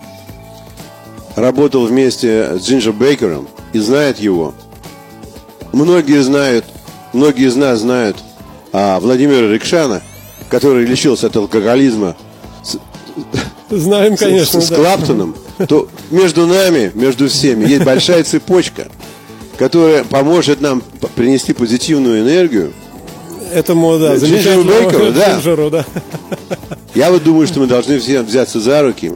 работал 1.36 1.86
вместе 1.86 2.58
с 2.58 2.66
Джинджер 2.66 2.92
Бейкером 2.92 3.48
и 3.72 3.78
знает 3.78 4.18
его, 4.18 4.54
многие 5.72 6.22
знают, 6.22 6.64
многие 7.12 7.46
из 7.46 7.56
нас 7.56 7.80
знают 7.80 8.16
а, 8.72 8.98
Владимира 8.98 9.46
Рикшана, 9.52 10.02
который 10.48 10.84
лечился 10.84 11.28
от 11.28 11.36
алкоголизма 11.36 12.16
с, 12.62 12.78
Знаем, 13.70 14.16
конечно, 14.16 14.60
с, 14.60 14.66
с 14.66 14.68
да. 14.68 14.76
Клаптоном, 14.76 15.36
то 15.68 15.88
между 16.10 16.46
нами, 16.46 16.90
между 16.94 17.28
всеми, 17.28 17.66
есть 17.66 17.84
большая 17.84 18.22
цепочка, 18.24 18.88
которая 19.58 20.04
поможет 20.04 20.60
нам 20.60 20.82
принести 21.14 21.52
позитивную 21.52 22.20
энергию 22.22 22.72
Этому, 23.52 23.98
да, 23.98 24.16
Джинджеру 24.16 24.26
замечательному 24.26 24.70
Бейкеру, 24.70 25.12
да. 25.12 25.32
Джинджеру, 25.34 25.70
да. 25.70 25.84
Я 26.94 27.10
вот 27.10 27.22
думаю, 27.22 27.46
что 27.46 27.60
мы 27.60 27.66
должны 27.66 27.98
все 27.98 28.22
взяться 28.22 28.60
за 28.60 28.82
руки 28.82 29.12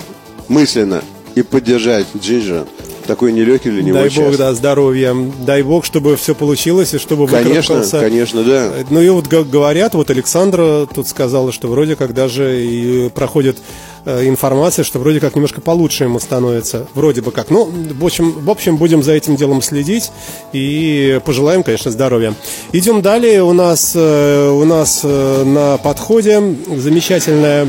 мысленно 0.49 1.03
и 1.35 1.43
поддержать 1.43 2.07
Джинджера 2.17 2.67
такой 3.07 3.33
нелегкий 3.33 3.71
для 3.71 3.83
него 3.83 3.99
Дай 3.99 4.09
час. 4.09 4.25
бог, 4.25 4.37
да, 4.37 4.55
здоровья. 4.55 5.17
Дай 5.45 5.63
бог, 5.63 5.85
чтобы 5.85 6.17
все 6.17 6.33
получилось 6.35 6.95
и 6.95 6.99
чтобы 6.99 7.27
Конечно, 7.27 7.75
выкарабкался. 7.75 8.01
конечно, 8.01 8.45
да. 8.45 8.73
Ну 8.89 9.01
и 9.01 9.09
вот 9.09 9.27
говорят, 9.27 9.95
вот 9.95 10.11
Александра 10.11 10.87
тут 10.87 11.09
сказала, 11.09 11.51
что 11.51 11.67
вроде 11.67 11.97
как 11.97 12.15
даже 12.15 12.65
и 12.65 13.09
проходит 13.09 13.57
э, 13.57 13.61
информация, 14.07 14.85
что 14.85 14.99
вроде 14.99 15.21
как 15.21 15.35
немножко 15.35 15.61
получше 15.61 16.05
ему 16.05 16.19
становится. 16.21 16.87
Вроде 16.95 17.21
бы 17.23 17.31
как. 17.33 17.51
Ну, 17.51 17.71
в 17.71 18.05
общем, 18.05 18.33
в 18.33 18.51
общем, 18.51 18.77
будем 18.77 19.03
за 19.03 19.13
этим 19.13 19.37
делом 19.37 19.63
следить 19.63 20.11
и 20.53 21.21
пожелаем, 21.25 21.63
конечно, 21.63 21.91
здоровья. 21.91 22.35
Идем 22.73 23.03
далее. 23.03 23.43
У 23.43 23.53
нас, 23.53 23.93
э, 23.95 24.49
у 24.51 24.65
нас 24.65 25.01
э, 25.05 25.45
на 25.45 25.77
подходе 25.79 26.41
замечательная 26.77 27.69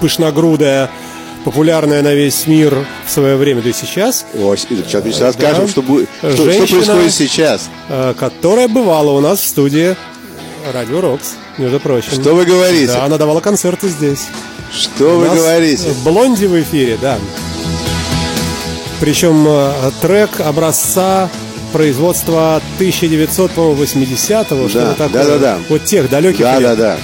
пышногрудая 0.00 0.90
популярная 1.44 2.02
на 2.02 2.12
весь 2.14 2.46
мир 2.46 2.84
в 3.06 3.10
свое 3.10 3.36
время, 3.36 3.62
да 3.62 3.70
и 3.70 3.72
сейчас, 3.72 4.26
О, 4.34 4.54
сейчас 4.56 5.02
мы 5.04 5.10
сейчас 5.10 5.20
расскажем, 5.36 5.64
Да. 5.64 5.70
что, 5.70 5.80
будет, 5.82 6.08
что, 6.18 6.32
что 6.32 6.44
Женщина- 6.44 6.66
происходит 6.84 7.12
сейчас. 7.14 7.70
э, 7.88 8.12
которая 8.18 8.68
бывала 8.68 9.12
у 9.12 9.20
нас 9.20 9.40
в 9.40 9.46
студии 9.46 9.96
Радио 10.74 11.00
Рокс, 11.00 11.36
между 11.56 11.80
прочим. 11.80 12.12
Что 12.12 12.34
вы 12.34 12.44
говорите? 12.44 12.88
Да, 12.88 13.04
она 13.06 13.16
давала 13.16 13.40
концерты 13.40 13.88
здесь. 13.88 14.26
Что 14.72 15.18
вы 15.18 15.28
говорите? 15.28 15.88
Блонди 16.04 16.46
в 16.46 16.60
эфире, 16.62 16.98
да. 17.00 17.18
Причем 19.00 19.46
э, 19.48 19.90
трек 20.00 20.40
образца 20.40 21.28
производства 21.72 22.60
1980-го, 22.78 24.68
что-то 24.68 24.94
такое. 24.94 25.24
да-да-да. 25.24 25.58
Вот 25.68 25.84
тех 25.84 26.08
далеких 26.10 26.40
Да, 26.40 26.58
лет. 26.58 26.62
да, 26.62 26.76
да. 26.76 26.92
I 26.94 26.98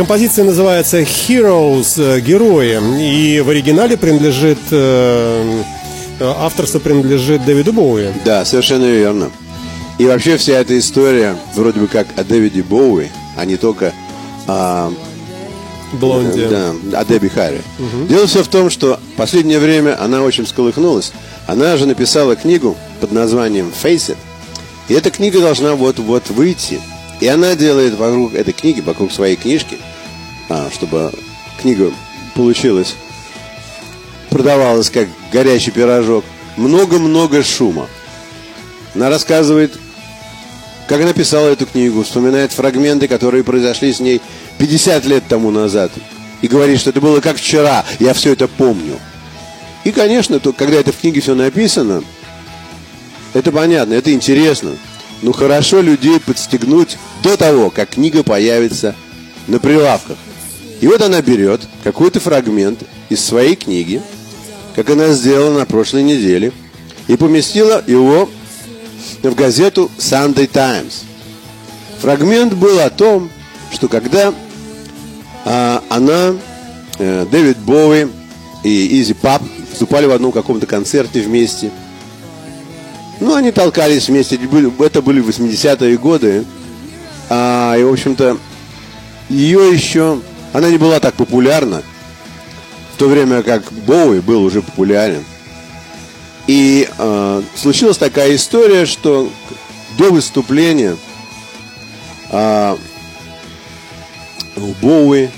Композиция 0.00 0.46
называется 0.46 1.00
Heroes, 1.00 2.02
э, 2.02 2.20
герои, 2.20 2.80
и 3.02 3.40
в 3.40 3.50
оригинале 3.50 3.98
принадлежит 3.98 4.58
э, 4.70 5.62
э, 6.18 6.34
авторство 6.38 6.78
принадлежит 6.78 7.44
Дэвиду 7.44 7.74
Боуи. 7.74 8.08
Да, 8.24 8.46
совершенно 8.46 8.86
верно. 8.86 9.30
И 9.98 10.06
вообще 10.06 10.38
вся 10.38 10.54
эта 10.54 10.78
история 10.78 11.36
вроде 11.54 11.80
бы 11.80 11.86
как 11.86 12.06
о 12.16 12.24
Дэвиде 12.24 12.62
Боуи, 12.62 13.08
а 13.36 13.44
не 13.44 13.58
только 13.58 13.92
о, 14.46 14.90
Блонди. 15.92 16.48
да, 16.48 16.72
о 16.98 17.04
Дебби 17.04 17.28
Харри. 17.28 17.60
Дело 18.08 18.26
все 18.26 18.42
в 18.42 18.48
том, 18.48 18.70
что 18.70 18.98
в 19.12 19.16
последнее 19.16 19.58
время 19.58 20.02
она 20.02 20.22
очень 20.22 20.46
всколыхнулась. 20.46 21.12
Она 21.46 21.76
же 21.76 21.84
написала 21.84 22.36
книгу 22.36 22.74
под 23.00 23.12
названием 23.12 23.70
«Face 23.82 24.14
It». 24.14 24.16
И 24.90 24.92
эта 24.92 25.12
книга 25.12 25.40
должна 25.40 25.76
вот-вот 25.76 26.30
выйти. 26.30 26.80
И 27.20 27.28
она 27.28 27.54
делает 27.54 27.94
вокруг 27.94 28.34
этой 28.34 28.52
книги, 28.52 28.80
вокруг 28.80 29.12
своей 29.12 29.36
книжки, 29.36 29.78
а, 30.48 30.68
чтобы 30.72 31.12
книга 31.60 31.92
получилась, 32.34 32.96
продавалась 34.30 34.90
как 34.90 35.06
горячий 35.32 35.70
пирожок, 35.70 36.24
много-много 36.56 37.44
шума. 37.44 37.86
Она 38.96 39.10
рассказывает, 39.10 39.78
как 40.88 41.00
она 41.00 41.12
писала 41.12 41.46
эту 41.46 41.66
книгу, 41.66 42.02
вспоминает 42.02 42.50
фрагменты, 42.50 43.06
которые 43.06 43.44
произошли 43.44 43.92
с 43.92 44.00
ней 44.00 44.20
50 44.58 45.04
лет 45.04 45.22
тому 45.28 45.52
назад. 45.52 45.92
И 46.42 46.48
говорит, 46.48 46.80
что 46.80 46.90
это 46.90 47.00
было 47.00 47.20
как 47.20 47.36
вчера, 47.36 47.84
я 48.00 48.12
все 48.12 48.32
это 48.32 48.48
помню. 48.48 48.98
И, 49.84 49.92
конечно, 49.92 50.40
то, 50.40 50.52
когда 50.52 50.80
это 50.80 50.90
в 50.90 50.96
книге 50.96 51.20
все 51.20 51.36
написано, 51.36 52.02
это 53.34 53.52
понятно, 53.52 53.94
это 53.94 54.12
интересно. 54.12 54.76
Но 55.22 55.32
хорошо 55.32 55.80
людей 55.80 56.18
подстегнуть 56.18 56.96
до 57.22 57.36
того, 57.36 57.70
как 57.70 57.90
книга 57.90 58.22
появится 58.22 58.94
на 59.46 59.58
прилавках. 59.58 60.16
И 60.80 60.86
вот 60.86 61.02
она 61.02 61.20
берет 61.20 61.60
какой-то 61.84 62.20
фрагмент 62.20 62.82
из 63.10 63.22
своей 63.22 63.54
книги, 63.54 64.00
как 64.74 64.88
она 64.90 65.08
сделала 65.08 65.58
на 65.58 65.66
прошлой 65.66 66.02
неделе, 66.02 66.52
и 67.06 67.16
поместила 67.16 67.82
его 67.86 68.30
в 69.22 69.34
газету 69.34 69.90
Sunday 69.98 70.46
Times. 70.46 71.04
Фрагмент 72.00 72.54
был 72.54 72.80
о 72.80 72.88
том, 72.88 73.30
что 73.72 73.88
когда 73.88 74.32
а, 75.44 75.82
она, 75.88 76.34
э, 76.98 77.26
Дэвид 77.30 77.58
Боуи 77.58 78.08
и 78.64 79.00
Изи 79.00 79.14
Пап 79.14 79.42
выступали 79.70 80.06
в 80.06 80.12
одном 80.12 80.32
каком-то 80.32 80.66
концерте 80.66 81.20
вместе. 81.20 81.70
Ну, 83.20 83.34
они 83.34 83.52
толкались 83.52 84.08
вместе, 84.08 84.36
это 84.36 84.48
были- 84.48 84.84
это 84.84 85.02
были 85.02 85.22
80-е 85.22 85.96
годы. 85.98 86.44
А, 87.28 87.76
и, 87.76 87.82
в 87.82 87.92
общем-то, 87.92 88.38
ее 89.28 89.72
еще... 89.72 90.20
Она 90.52 90.68
не 90.68 90.78
была 90.78 90.98
так 90.98 91.14
популярна, 91.14 91.82
в 92.94 92.98
то 92.98 93.08
время 93.08 93.44
как 93.44 93.72
Боуи 93.86 94.18
был 94.18 94.42
уже 94.42 94.62
популярен. 94.62 95.24
И 96.48 96.88
э, 96.98 97.42
случилась 97.54 97.98
такая 97.98 98.34
история, 98.34 98.84
что 98.84 99.30
до 99.96 100.10
выступления 100.10 100.96
а, 102.32 102.76
у 104.56 104.72
Боуи 104.82 105.28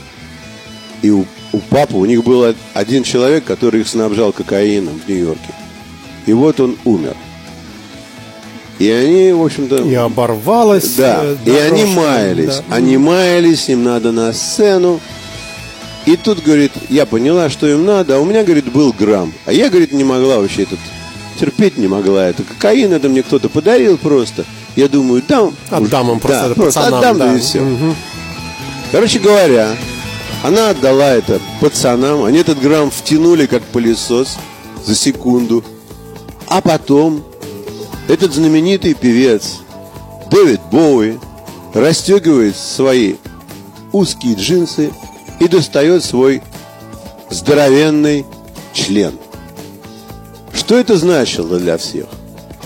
и 1.02 1.10
у, 1.10 1.26
у 1.52 1.58
папы 1.58 1.96
у 1.96 2.06
них 2.06 2.24
был 2.24 2.54
один 2.72 3.02
человек, 3.02 3.44
который 3.44 3.82
их 3.82 3.88
снабжал 3.88 4.32
кокаином 4.32 4.98
в 4.98 5.06
Нью-Йорке. 5.06 5.54
И 6.24 6.32
вот 6.32 6.58
он 6.60 6.78
умер. 6.84 7.16
И 8.82 8.90
они, 8.90 9.30
в 9.30 9.40
общем-то... 9.44 9.76
И 9.76 9.94
оборвалось. 9.94 10.96
Да, 10.96 11.20
э, 11.22 11.36
и 11.46 11.50
они 11.52 11.84
маялись. 11.84 12.56
да. 12.56 12.74
Они 12.74 12.96
маялись, 12.96 13.68
им 13.68 13.84
надо 13.84 14.10
на 14.10 14.32
сцену. 14.32 14.98
И 16.04 16.16
тут, 16.16 16.42
говорит, 16.42 16.72
я 16.88 17.06
поняла, 17.06 17.48
что 17.48 17.68
им 17.68 17.84
надо, 17.84 18.16
а 18.16 18.18
у 18.18 18.24
меня, 18.24 18.42
говорит, 18.42 18.72
был 18.72 18.92
грамм. 18.92 19.32
А 19.46 19.52
я, 19.52 19.70
говорит, 19.70 19.92
не 19.92 20.02
могла 20.02 20.38
вообще 20.38 20.64
этот, 20.64 20.80
терпеть 21.38 21.78
не 21.78 21.86
могла 21.86 22.26
это. 22.26 22.42
Кокаин 22.42 22.92
это 22.92 23.08
мне 23.08 23.22
кто-то 23.22 23.48
подарил 23.48 23.98
просто. 23.98 24.44
Я 24.74 24.88
думаю, 24.88 25.22
дам. 25.28 25.54
Отдам 25.70 26.10
им 26.10 26.18
просто 26.18 26.48
да, 26.48 26.54
просто 26.56 26.80
пацанам, 26.80 26.98
отдам, 26.98 27.18
да, 27.18 27.36
и 27.36 27.38
все. 27.38 27.64
Короче 28.90 29.20
говоря, 29.20 29.76
она 30.42 30.70
отдала 30.70 31.12
это 31.12 31.40
пацанам, 31.60 32.24
они 32.24 32.38
этот 32.38 32.58
грамм 32.58 32.90
втянули 32.90 33.46
как 33.46 33.62
пылесос 33.62 34.38
за 34.84 34.96
секунду. 34.96 35.62
А 36.48 36.60
потом 36.60 37.22
этот 38.08 38.32
знаменитый 38.34 38.94
певец 38.94 39.58
Дэвид 40.30 40.60
Боуи 40.70 41.18
расстегивает 41.74 42.56
свои 42.56 43.14
узкие 43.92 44.34
джинсы 44.34 44.90
и 45.40 45.48
достает 45.48 46.04
свой 46.04 46.42
здоровенный 47.30 48.26
член. 48.72 49.14
Что 50.54 50.76
это 50.76 50.96
значило 50.96 51.58
для 51.58 51.76
всех? 51.78 52.06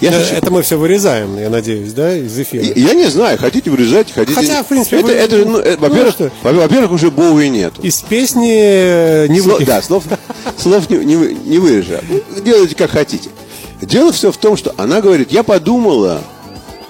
Я 0.00 0.10
Э, 0.10 0.20
хочу- 0.22 0.34
Это 0.34 0.50
мы 0.50 0.60
все 0.62 0.76
вырезаем, 0.76 1.38
я 1.38 1.48
надеюсь, 1.48 1.92
да, 1.94 2.14
из 2.14 2.38
эфира. 2.38 2.62
я 2.64 2.92
не 2.92 3.06
знаю, 3.08 3.38
хотите 3.38 3.70
вырезать, 3.70 4.12
хотите... 4.12 4.34
Хотя, 4.34 4.62
в 4.62 4.66
принципе, 4.66 4.96
это, 4.98 5.06
вы- 5.06 5.12
это 5.12 5.36
ну, 5.38 5.58
э, 5.58 5.76
ну, 5.80 5.88
во-первых, 5.88 6.12
что? 6.14 6.30
во- 6.42 6.52
во-первых, 6.52 6.90
уже 6.92 7.10
Боуи 7.10 7.48
нету. 7.48 7.80
Из 7.80 8.02
песни 8.02 8.52
э, 8.58 9.26
не 9.28 9.40
вы... 9.40 9.64
да, 9.64 9.80
слов, 9.80 10.04
слов 10.58 10.90
не, 10.90 10.98
не, 10.98 11.14
не 11.34 11.58
вырежу. 11.58 11.94
Ну, 12.10 12.20
Делайте 12.44 12.74
как 12.74 12.90
хотите. 12.90 13.30
Дело 13.80 14.12
все 14.12 14.32
в 14.32 14.36
том, 14.36 14.56
что 14.56 14.74
она 14.78 15.00
говорит, 15.00 15.30
я 15.32 15.42
подумала, 15.42 16.22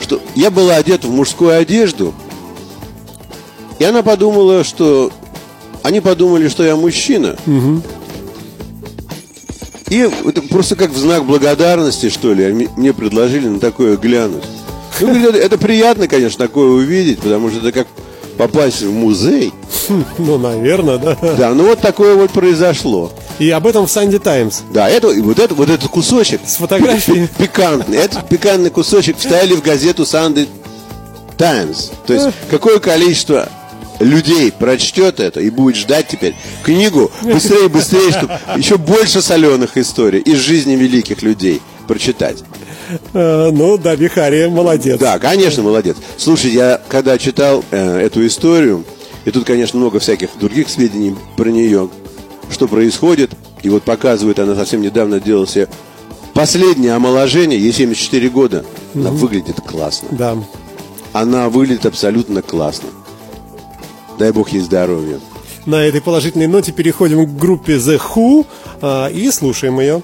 что 0.00 0.20
я 0.34 0.50
была 0.50 0.76
одета 0.76 1.06
в 1.08 1.10
мужскую 1.10 1.56
одежду, 1.56 2.14
и 3.78 3.84
она 3.84 4.02
подумала, 4.02 4.64
что 4.64 5.10
они 5.82 6.00
подумали, 6.00 6.48
что 6.48 6.64
я 6.64 6.76
мужчина. 6.76 7.36
И 9.88 9.98
это 9.98 10.42
просто 10.42 10.74
как 10.74 10.90
в 10.90 10.96
знак 10.96 11.24
благодарности, 11.24 12.08
что 12.08 12.32
ли, 12.32 12.42
они 12.44 12.68
мне 12.76 12.92
предложили 12.92 13.46
на 13.46 13.60
такое 13.60 13.96
глянуть. 13.96 14.42
Ну, 15.00 15.14
это, 15.28 15.38
это 15.38 15.58
приятно, 15.58 16.08
конечно, 16.08 16.44
такое 16.44 16.70
увидеть, 16.70 17.20
потому 17.20 17.50
что 17.50 17.58
это 17.58 17.72
как 17.72 17.86
попасть 18.36 18.82
в 18.82 18.92
музей. 18.92 19.52
Ну, 20.18 20.38
наверное, 20.38 20.98
да. 20.98 21.16
Да, 21.38 21.54
ну 21.54 21.66
вот 21.66 21.80
такое 21.80 22.16
вот 22.16 22.32
произошло. 22.32 23.12
И 23.38 23.50
об 23.50 23.66
этом 23.66 23.86
в 23.86 23.90
Санди 23.90 24.18
Таймс. 24.18 24.60
Да, 24.72 24.88
это, 24.88 25.10
и 25.10 25.20
вот, 25.20 25.38
это, 25.38 25.54
вот 25.54 25.68
этот 25.68 25.90
кусочек 25.90 26.40
С 26.46 26.56
фотографией. 26.56 27.26
пи- 27.26 27.44
пикантный, 27.44 27.98
этот 27.98 28.28
пикантный 28.28 28.70
кусочек 28.70 29.18
вставили 29.18 29.54
в 29.54 29.62
газету 29.62 30.04
Sunday 30.04 30.48
Times. 31.36 31.92
То 32.06 32.14
есть 32.14 32.28
какое 32.50 32.78
количество 32.78 33.48
людей 34.00 34.52
прочтет 34.52 35.20
это 35.20 35.40
и 35.40 35.50
будет 35.50 35.76
ждать 35.76 36.08
теперь 36.08 36.34
книгу 36.62 37.10
быстрее, 37.22 37.68
быстрее, 37.68 38.10
чтобы 38.10 38.38
еще 38.56 38.76
больше 38.78 39.20
соленых 39.22 39.76
историй 39.76 40.20
из 40.20 40.38
жизни 40.38 40.74
великих 40.74 41.22
людей 41.22 41.60
прочитать. 41.86 42.38
Э, 43.12 43.50
Ну, 43.52 43.76
да, 43.78 43.96
Бихари, 43.96 44.46
молодец. 44.48 44.98
Да, 44.98 45.18
конечно, 45.18 45.62
молодец. 45.62 45.96
Слушай, 46.16 46.52
я 46.52 46.80
когда 46.88 47.18
читал 47.18 47.64
э, 47.70 47.98
эту 48.00 48.26
историю, 48.26 48.84
и 49.24 49.30
тут, 49.30 49.44
конечно, 49.44 49.78
много 49.78 49.98
всяких 49.98 50.30
других 50.38 50.68
сведений 50.68 51.14
про 51.36 51.48
нее, 51.50 51.88
что 52.50 52.68
происходит, 52.68 53.30
и 53.62 53.68
вот 53.68 53.82
показывает, 53.82 54.38
она 54.38 54.54
совсем 54.54 54.80
недавно 54.80 55.20
делала 55.20 55.46
себе 55.46 55.68
последнее 56.34 56.92
омоложение, 56.94 57.58
ей 57.58 57.72
74 57.72 58.28
года, 58.28 58.64
она 58.94 59.10
выглядит 59.10 59.60
классно. 59.60 60.08
Да. 60.12 60.36
Она 61.12 61.48
выглядит 61.48 61.86
абсолютно 61.86 62.42
классно. 62.42 62.88
Дай 64.18 64.32
бог 64.32 64.50
ей 64.50 64.60
здоровья. 64.60 65.18
На 65.64 65.82
этой 65.82 66.00
положительной 66.00 66.46
ноте 66.46 66.72
переходим 66.72 67.26
к 67.26 67.38
группе 67.38 67.76
The 67.76 68.00
Who 68.14 68.46
а, 68.80 69.08
и 69.08 69.30
слушаем 69.30 69.80
ее. 69.80 70.02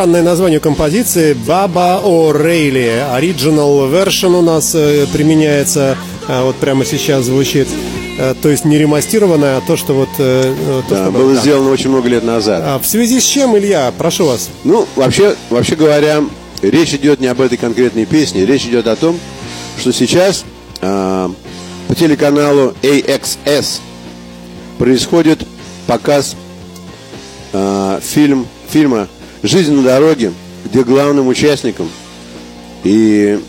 Странное 0.00 0.22
название 0.22 0.60
композиции 0.60 1.34
Баба 1.34 2.00
О'Рейли. 2.02 3.04
Original 3.20 3.92
version 3.92 4.34
у 4.34 4.40
нас 4.40 4.74
э, 4.74 5.04
применяется, 5.12 5.94
а, 6.26 6.42
вот 6.42 6.56
прямо 6.56 6.86
сейчас 6.86 7.26
звучит. 7.26 7.68
Э, 8.18 8.32
То 8.40 8.48
есть 8.48 8.64
не 8.64 8.78
ремастированное, 8.78 9.58
а 9.58 9.60
то, 9.60 9.76
что 9.76 9.92
вот... 9.92 10.08
э, 10.16 10.54
э, 10.56 10.82
то, 10.88 10.94
Да, 10.94 11.02
что 11.02 11.10
было 11.12 11.34
да. 11.34 11.40
сделано 11.42 11.68
очень 11.68 11.90
много 11.90 12.08
лет 12.08 12.24
назад. 12.24 12.62
А 12.64 12.78
в 12.78 12.86
связи 12.86 13.20
с 13.20 13.24
чем, 13.24 13.58
Илья, 13.58 13.92
прошу 13.98 14.24
вас. 14.24 14.48
Ну, 14.64 14.88
вообще, 14.96 15.36
вообще 15.50 15.76
говоря, 15.76 16.22
речь 16.62 16.94
идет 16.94 17.20
не 17.20 17.26
об 17.26 17.42
этой 17.42 17.58
конкретной 17.58 18.06
песне, 18.06 18.46
речь 18.46 18.64
идет 18.64 18.86
о 18.86 18.96
том, 18.96 19.20
что 19.78 19.92
сейчас 19.92 20.46
а, 20.80 21.30
по 21.88 21.94
телеканалу 21.94 22.72
AXS 22.80 23.80
происходит 24.78 25.46
показ 25.86 26.36
а, 27.52 28.00
фильм, 28.00 28.46
фильма 28.70 29.06
«Жизнь 29.42 29.72
на 29.72 29.82
дороге», 29.82 30.32
где 30.64 30.84
главным 30.84 31.28
участником 31.28 31.88
и 32.84 33.40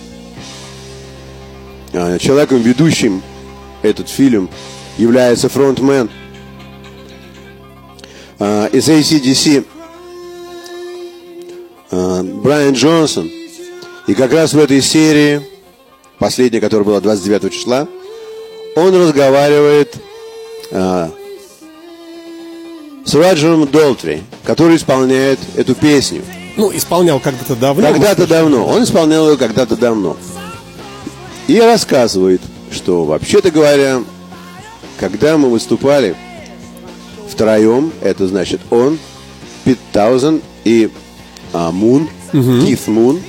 а, 1.93 2.17
человеком, 2.17 2.61
ведущим 2.61 3.21
этот 3.81 4.09
фильм, 4.09 4.49
является 4.97 5.49
фронтмен 5.49 6.09
а, 8.39 8.67
из 8.67 8.87
ACDC 8.87 9.65
э, 11.91 12.23
Брайан 12.23 12.73
Джонсон. 12.73 13.29
И 14.07 14.13
как 14.13 14.33
раз 14.33 14.53
в 14.53 14.59
этой 14.59 14.81
серии, 14.81 15.41
последняя, 16.17 16.59
которая 16.59 16.85
была 16.85 17.01
29 17.01 17.53
числа, 17.53 17.87
он 18.75 18.95
разговаривает 18.95 19.95
с 23.05 23.13
Роджером 23.15 23.67
Долтри, 23.67 24.21
который 24.43 24.75
исполняет 24.75 25.39
эту 25.55 25.75
песню. 25.75 26.21
Ну, 26.57 26.71
исполнял 26.75 27.19
когда-то 27.19 27.55
давно. 27.55 27.87
Когда-то 27.87 28.27
давно. 28.27 28.65
Он 28.65 28.83
исполнял 28.83 29.29
ее 29.31 29.37
когда-то 29.37 29.75
давно. 29.75 30.17
И 31.47 31.59
рассказывает, 31.59 32.41
что 32.71 33.03
вообще-то 33.05 33.51
говоря, 33.51 34.01
когда 34.99 35.37
мы 35.37 35.49
выступали 35.49 36.15
втроем, 37.29 37.91
это 38.01 38.27
значит 38.27 38.61
он, 38.69 38.99
Пит 39.63 39.79
Таузен 39.91 40.41
и 40.63 40.89
а, 41.53 41.71
Мун, 41.71 42.09
Кит 42.65 42.87
Мун, 42.87 43.19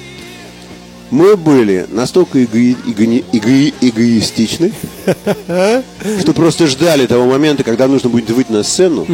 мы 1.10 1.36
были 1.36 1.86
настолько 1.90 2.38
эго- 2.38 2.76
эго- 2.86 3.24
эго- 3.32 3.74
эгоистичны, 3.80 4.72
что 6.20 6.32
просто 6.32 6.66
ждали 6.66 7.06
того 7.06 7.26
момента, 7.26 7.64
когда 7.64 7.86
нужно 7.88 8.08
будет 8.10 8.30
выйти 8.30 8.50
на 8.52 8.62
сцену 8.62 9.06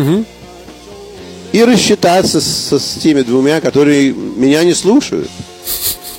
и 1.52 1.64
рассчитаться 1.64 2.40
со- 2.40 2.78
с 2.78 2.94
теми 3.02 3.22
двумя, 3.22 3.60
которые 3.60 4.12
меня 4.12 4.64
не 4.64 4.74
слушают. 4.74 5.30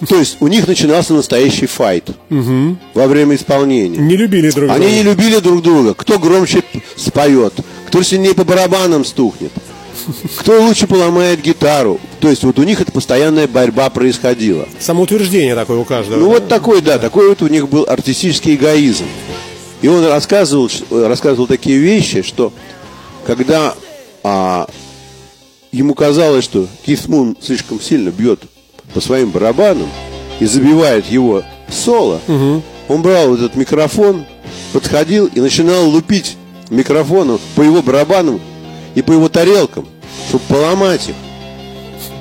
То 0.07 0.17
есть 0.17 0.37
у 0.39 0.47
них 0.47 0.65
начинался 0.67 1.13
настоящий 1.13 1.65
файт 1.65 2.09
во 2.29 3.07
время 3.07 3.35
исполнения. 3.35 3.97
Не 3.97 4.15
любили 4.15 4.49
друг 4.49 4.69
друга. 4.69 4.73
Они 4.73 4.93
не 4.95 5.03
любили 5.03 5.39
друг 5.39 5.61
друга. 5.61 5.93
Кто 5.93 6.17
громче 6.19 6.63
споет, 6.95 7.53
кто 7.87 8.01
сильнее 8.01 8.33
по 8.33 8.45
барабанам 8.45 9.03
стукнет, 9.03 9.51
кто 10.37 10.61
лучше 10.61 10.87
поломает 10.87 11.41
гитару. 11.41 11.99
То 12.21 12.29
есть 12.29 12.43
вот 12.43 12.57
у 12.59 12.63
них 12.63 12.79
это 12.79 12.93
постоянная 12.93 13.47
борьба 13.47 13.89
происходила. 13.89 14.67
Самоутверждение 14.79 15.53
такое 15.55 15.77
у 15.77 15.83
каждого. 15.85 16.17
Ну 16.17 16.27
да? 16.27 16.33
вот 16.33 16.47
такой, 16.47 16.79
да, 16.81 16.97
такой 16.97 17.27
вот 17.27 17.41
у 17.41 17.47
них 17.47 17.67
был 17.67 17.85
артистический 17.87 18.55
эгоизм. 18.55 19.05
И 19.81 19.87
он 19.89 20.05
рассказывал, 20.05 20.69
рассказывал 20.89 21.47
такие 21.47 21.77
вещи, 21.77 22.21
что 22.21 22.53
когда 23.27 23.75
а, 24.23 24.67
ему 25.71 25.93
казалось, 25.93 26.43
что 26.43 26.67
Кит 26.86 27.08
Мун 27.08 27.38
слишком 27.41 27.79
сильно 27.82 28.10
бьет 28.10 28.41
по 28.93 29.01
своим 29.01 29.29
барабанам 29.29 29.89
и 30.39 30.45
забивает 30.45 31.05
его 31.08 31.43
соло, 31.69 32.19
он 32.88 33.01
брал 33.01 33.36
этот 33.36 33.55
микрофон, 33.55 34.25
подходил 34.73 35.27
и 35.27 35.39
начинал 35.39 35.88
лупить 35.89 36.38
микрофоном 36.69 37.39
по 37.55 37.62
его 37.62 37.82
барабанам 37.82 38.39
и 38.95 39.01
по 39.01 39.12
его 39.12 39.29
тарелкам, 39.29 39.88
чтобы 40.27 40.43
поломать 40.47 41.10
их. 41.10 41.15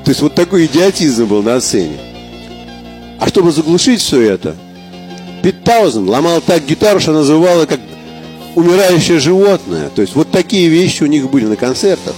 То 0.04 0.10
есть 0.10 0.22
вот 0.22 0.34
такой 0.34 0.66
идиотизм 0.66 1.26
был 1.26 1.42
на 1.42 1.60
сцене. 1.60 1.98
А 3.18 3.28
чтобы 3.28 3.50
заглушить 3.52 4.00
все 4.00 4.20
это, 4.20 4.56
Пит 5.42 5.64
Таузен 5.64 6.08
ломал 6.08 6.40
так 6.40 6.64
гитару, 6.66 7.00
что 7.00 7.12
называла 7.12 7.66
как 7.66 7.80
умирающее 8.54 9.18
животное. 9.18 9.88
То 9.90 10.02
есть 10.02 10.14
вот 10.14 10.30
такие 10.30 10.68
вещи 10.68 11.02
у 11.02 11.06
них 11.06 11.30
были 11.30 11.46
на 11.46 11.56
концертах. 11.56 12.14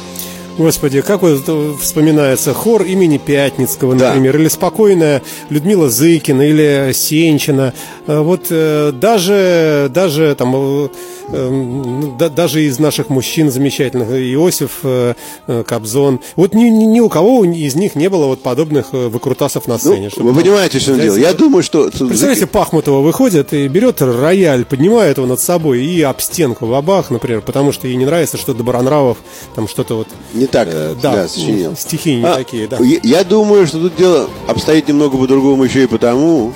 Господи, 0.58 1.00
как 1.00 1.22
вот 1.22 1.78
вспоминается 1.80 2.52
хор 2.52 2.82
имени 2.82 3.16
Пятницкого, 3.18 3.94
Да. 3.94 4.08
например, 4.08 4.38
или 4.38 4.48
спокойная 4.48 5.22
Людмила 5.48 5.88
Зыкина, 5.88 6.42
или 6.42 6.92
Сенчина. 6.92 7.72
Э, 8.06 8.20
Вот 8.20 8.46
э, 8.50 8.92
даже, 8.92 9.90
даже 9.94 10.34
там, 10.34 10.54
э, 10.54 10.88
да- 11.30 12.28
даже 12.28 12.62
из 12.64 12.78
наших 12.78 13.08
мужчин 13.08 13.50
замечательных, 13.50 14.08
Иосиф 14.10 14.80
э, 14.82 15.14
э, 15.46 15.64
Кобзон. 15.66 16.20
Вот 16.36 16.54
ни, 16.54 16.64
ни, 16.64 16.84
ни 16.84 17.00
у 17.00 17.08
кого 17.08 17.44
из 17.44 17.74
них 17.74 17.94
не 17.94 18.08
было 18.08 18.26
вот 18.26 18.42
подобных 18.42 18.88
э, 18.92 19.08
выкрутасов 19.08 19.66
на 19.66 19.74
Ну, 19.74 19.78
сцене. 19.78 20.10
чтобы, 20.10 20.30
вы 20.30 20.34
ну, 20.34 20.40
понимаете, 20.40 20.78
что 20.80 20.92
он 20.92 21.00
делал? 21.00 21.16
Я 21.16 21.32
думаю, 21.34 21.62
что... 21.62 21.84
Представляете, 21.90 22.46
Пахмутова 22.46 23.00
выходит 23.00 23.52
и 23.52 23.68
берет 23.68 24.02
рояль, 24.02 24.64
поднимает 24.64 25.18
его 25.18 25.26
над 25.26 25.40
собой 25.40 25.84
и 25.84 26.02
об 26.02 26.20
стенку 26.20 26.66
в 26.66 26.74
абах, 26.74 27.10
например, 27.10 27.40
потому 27.42 27.72
что 27.72 27.86
ей 27.86 27.96
не 27.96 28.04
нравится, 28.06 28.36
что 28.36 28.54
Добронравов 28.54 29.18
там 29.54 29.68
что-то 29.68 29.94
вот 29.96 30.08
Не 30.34 30.46
так 30.46 30.68
Э, 30.70 30.94
да, 31.00 31.14
да, 31.14 31.28
сочинил. 31.28 31.76
стихи 31.76 32.16
не 32.16 32.24
А, 32.24 32.34
такие, 32.36 32.66
да. 32.68 32.78
Я, 32.80 32.98
я 33.02 33.24
думаю, 33.24 33.66
что 33.66 33.78
тут 33.80 33.96
дело 33.96 34.28
обстоит 34.46 34.88
немного 34.88 35.16
по-другому 35.16 35.64
еще 35.64 35.84
и 35.84 35.86
потому, 35.86 36.52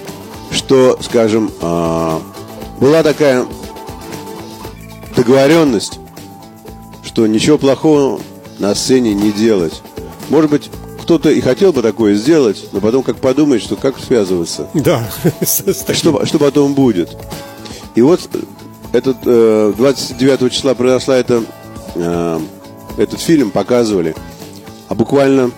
что, 0.50 0.98
скажем, 1.00 1.50
а, 1.60 2.20
была 2.80 3.02
такая 3.02 3.44
договоренность, 5.16 5.98
что 7.02 7.26
ничего 7.26 7.58
плохого 7.58 8.20
на 8.58 8.74
сцене 8.74 9.14
не 9.14 9.32
делать. 9.32 9.82
Может 10.28 10.50
быть, 10.50 10.70
кто-то 11.02 11.30
и 11.30 11.40
хотел 11.40 11.72
бы 11.72 11.82
такое 11.82 12.14
сделать, 12.14 12.64
но 12.72 12.80
потом 12.80 13.02
как 13.02 13.16
подумает, 13.18 13.62
что 13.62 13.76
как 13.76 13.98
связываться. 13.98 14.68
Да. 14.74 15.06
Что, 15.44 16.24
что 16.24 16.38
потом 16.38 16.74
будет? 16.74 17.16
И 17.94 18.00
вот 18.00 18.20
этот 18.92 19.18
э, 19.26 19.74
29 19.76 20.52
числа 20.52 20.74
произошла 20.74 21.16
эта, 21.16 21.44
э, 21.94 22.40
этот 22.96 23.20
фильм, 23.20 23.50
показывали. 23.50 24.14
А 24.88 24.94
буквально 24.94 25.50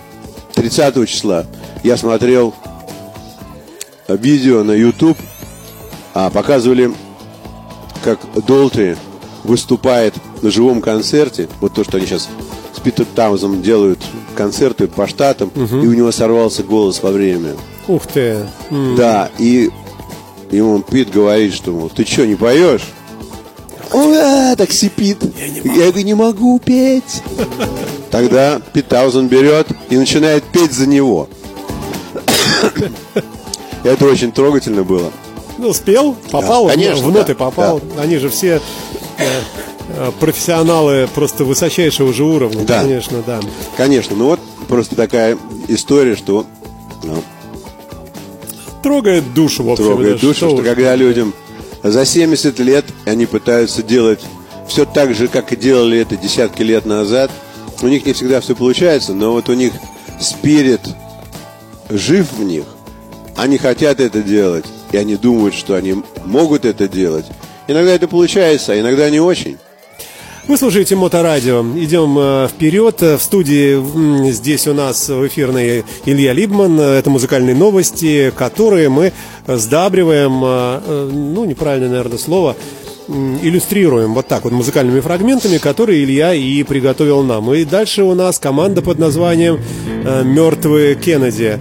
30 0.53 1.07
числа 1.07 1.45
я 1.83 1.97
смотрел 1.97 2.53
э, 4.07 4.17
видео 4.17 4.63
на 4.63 4.73
YouTube, 4.73 5.17
а 6.13 6.29
показывали, 6.29 6.91
как 8.03 8.19
Долтри 8.45 8.97
выступает 9.47 10.13
на 10.41 10.51
живом 10.51 10.81
концерте. 10.81 11.47
Вот 11.61 11.73
то, 11.73 11.83
что 11.83 11.97
они 11.97 12.05
сейчас 12.05 12.29
с 12.75 12.79
Питер 12.79 13.05
Таузом 13.15 13.61
делают 13.63 13.99
концерты 14.35 14.87
по 14.87 15.07
штатам, 15.07 15.49
и 15.55 15.59
у 15.87 15.93
него 15.93 16.11
сорвался 16.11 16.63
голос 16.63 17.01
во 17.01 17.09
время. 17.11 17.55
Ух 17.87 18.05
ты. 18.05 18.45
М, 18.69 18.95
Да, 18.95 19.29
и 19.39 19.69
ему 20.51 20.79
Пит 20.81 21.09
говорит, 21.09 21.53
что, 21.53 21.71
мол, 21.71 21.89
ты 21.89 22.05
что, 22.05 22.27
не 22.27 22.35
поешь? 22.35 22.83
Он 23.93 24.13
«А, 24.13 24.55
так 24.57 24.71
сипит. 24.71 25.17
Я 25.63 25.87
говорю, 25.91 26.05
не 26.05 26.13
могу 26.13 26.59
петь. 26.59 27.23
Тогда 28.11 28.59
Пит 28.73 28.89
Таузен 28.89 29.27
берет 29.27 29.67
и 29.89 29.97
начинает 29.97 30.43
петь 30.43 30.73
за 30.73 30.87
него. 30.87 31.29
Это 33.83 34.05
очень 34.05 34.31
трогательно 34.31 34.83
было. 34.83 35.11
Ну, 35.57 35.73
спел, 35.73 36.15
попал, 36.29 36.67
Да, 36.67 36.73
конечно, 36.73 37.05
в 37.07 37.11
ноты 37.11 37.33
да, 37.33 37.35
попал. 37.35 37.81
Они 37.97 38.17
же 38.17 38.29
все 38.29 38.61
профессионалы 40.19 41.07
просто 41.13 41.43
высочайшего 41.45 42.13
же 42.13 42.23
уровня, 42.23 42.63
Да. 42.65 42.81
конечно, 42.81 43.21
да. 43.25 43.39
Конечно, 43.75 44.15
ну 44.15 44.25
вот 44.27 44.39
просто 44.67 44.95
такая 44.95 45.37
история, 45.67 46.15
что 46.15 46.45
ну, 47.03 47.23
Трогает 48.83 49.33
душу, 49.33 49.63
в 49.63 49.69
общем. 49.71 49.85
трогает 49.85 50.19
душу, 50.21 50.35
что 50.35 50.55
уж. 50.55 50.63
когда 50.63 50.95
людям 50.95 51.33
за 51.83 52.05
70 52.05 52.59
лет 52.59 52.85
они 53.05 53.25
пытаются 53.25 53.83
делать 53.83 54.19
все 54.67 54.85
так 54.85 55.13
же, 55.15 55.27
как 55.27 55.51
и 55.51 55.55
делали 55.55 55.99
это 55.99 56.15
десятки 56.17 56.61
лет 56.61 56.85
назад, 56.85 57.31
у 57.81 57.87
них 57.87 58.05
не 58.05 58.13
всегда 58.13 58.39
все 58.41 58.55
получается, 58.55 59.13
но 59.13 59.31
вот 59.31 59.49
у 59.49 59.53
них 59.53 59.73
спирит 60.19 60.81
жив 61.89 62.31
в 62.33 62.43
них, 62.43 62.63
они 63.35 63.57
хотят 63.57 63.99
это 63.99 64.21
делать, 64.21 64.65
и 64.91 64.97
они 64.97 65.15
думают, 65.15 65.55
что 65.55 65.75
они 65.75 66.03
могут 66.25 66.65
это 66.65 66.87
делать. 66.87 67.25
Иногда 67.67 67.93
это 67.93 68.07
получается, 68.07 68.73
а 68.73 68.79
иногда 68.79 69.09
не 69.09 69.19
очень. 69.19 69.57
Вы 70.47 70.55
слушаете 70.57 70.95
Моторадио. 70.95 71.61
Идем 71.75 72.15
э, 72.17 72.47
вперед. 72.47 73.01
В 73.01 73.19
студии 73.19 74.31
здесь 74.31 74.65
у 74.67 74.73
нас 74.73 75.09
в 75.09 75.27
эфирной 75.27 75.83
Илья 76.05 76.31
Либман. 76.31 76.79
Это 76.79 77.09
музыкальные 77.09 77.53
новости, 77.53 78.31
которые 78.33 78.87
мы 78.87 79.11
сдабриваем, 79.45 80.41
э, 80.41 80.81
э, 80.85 81.09
ну, 81.11 81.43
неправильное, 81.43 81.89
наверное, 81.89 82.17
слово, 82.17 82.55
иллюстрируем 83.09 84.13
вот 84.13 84.27
так 84.27 84.45
вот 84.45 84.53
музыкальными 84.53 85.01
фрагментами, 85.01 85.57
которые 85.57 86.05
Илья 86.05 86.33
и 86.33 86.63
приготовил 86.63 87.23
нам. 87.23 87.53
И 87.53 87.65
дальше 87.65 88.03
у 88.03 88.15
нас 88.15 88.39
команда 88.39 88.81
под 88.81 88.99
названием 88.99 89.59
«Мертвые 90.23 90.95
Кеннеди». 90.95 91.59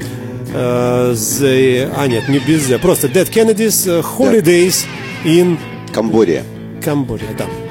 The- 0.54 1.92
А, 1.96 2.06
нет, 2.06 2.28
не 2.28 2.38
без 2.38 2.66
просто 2.80 3.08
Dead 3.08 3.28
Kennedys 3.30 4.02
Holidays 4.16 4.84
in 5.24 5.58
Камбодия. 5.92 6.44
Cambodia, 6.80 7.34
да. 7.36 7.65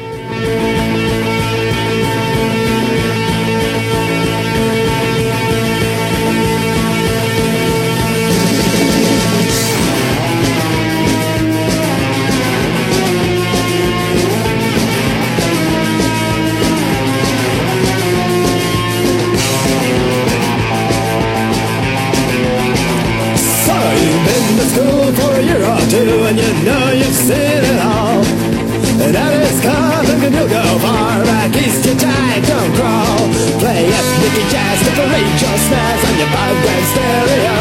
To 35.26 35.58
parade 35.70 36.18
your 36.20 36.30
grand 36.62 36.86
stereo. 36.94 37.58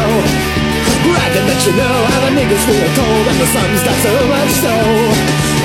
Bragging 1.05 1.47
that 1.49 1.61
you 1.65 1.73
know 1.73 1.97
how 2.11 2.19
the 2.25 2.31
niggas 2.37 2.63
feel 2.65 2.89
cold 2.93 3.25
and 3.31 3.37
the 3.41 3.49
sun's 3.53 3.81
got 3.85 3.97
so 4.05 4.13
much 4.29 4.53
so. 4.61 4.75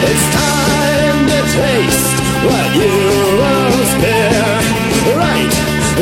It's 0.08 0.26
time 0.32 1.20
to 1.28 1.38
taste 1.52 2.08
what 2.46 2.68
you 2.76 2.94
won't 3.40 3.86
spare. 3.94 4.56
Right, 5.16 5.52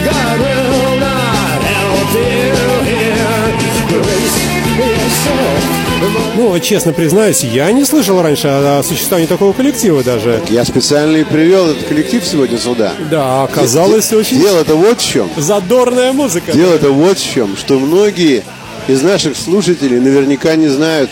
God 0.07 0.37
will 0.39 0.95
not 1.03 1.59
help 1.67 2.09
you 2.15 2.53
here. 2.87 3.43
Release 3.91 4.39
your 4.79 5.03
soul 5.25 5.88
Ну, 6.37 6.59
честно 6.61 6.93
признаюсь, 6.93 7.43
я 7.43 7.73
не 7.73 7.85
слышал 7.85 8.23
раньше 8.23 8.47
о 8.49 8.83
существовании 8.83 9.27
такого 9.27 9.53
коллектива 9.53 10.05
даже. 10.05 10.41
Я 10.49 10.65
специально 10.65 11.17
и 11.17 11.25
привел 11.25 11.69
этот 11.69 11.85
коллектив 11.87 12.25
сегодня 12.25 12.59
сюда. 12.59 12.93
Да, 13.11 13.43
оказалось 13.43 14.13
очень 14.13 14.39
Дело-то 14.41 14.77
вот 14.77 15.01
в 15.01 15.05
чем. 15.05 15.29
задорная 15.37 16.13
музыка. 16.13 16.53
Дело-то 16.53 16.91
вот 16.93 17.19
в 17.19 17.33
чем, 17.35 17.57
что 17.57 17.79
многие 17.79 18.45
из 18.87 19.03
наших 19.03 19.37
слушателей 19.37 19.99
наверняка 19.99 20.55
не 20.55 20.69
знают, 20.69 21.11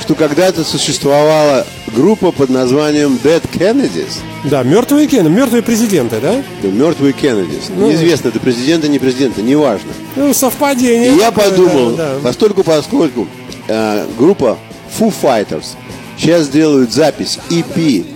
что 0.00 0.14
когда-то 0.16 0.64
существовала 0.64 1.64
группа 1.94 2.32
под 2.32 2.50
названием 2.50 3.18
Dead 3.22 3.42
Kennedys. 3.52 4.18
Да, 4.42 4.62
мертвые 4.62 5.06
Кен, 5.06 5.32
мертвые 5.32 5.62
президенты, 5.62 6.16
да? 6.20 6.42
Да, 6.62 6.68
Мертвые 6.68 7.12
Кеннедис. 7.12 7.70
Ну. 7.74 7.88
Неизвестно, 7.88 8.28
это 8.28 8.40
президенты, 8.40 8.88
не 8.88 8.98
президенты, 8.98 9.40
неважно. 9.40 9.92
Ну, 10.16 10.34
совпадение. 10.34 11.14
И 11.14 11.18
я 11.18 11.30
подумал, 11.30 11.92
да, 11.92 12.14
да. 12.14 12.18
постольку 12.20 12.64
поскольку 12.64 13.26
э, 13.68 14.06
группа 14.18 14.58
Foo 14.98 15.12
Fighters 15.22 15.76
сейчас 16.16 16.48
делают 16.48 16.92
запись 16.92 17.38
EP, 17.50 18.06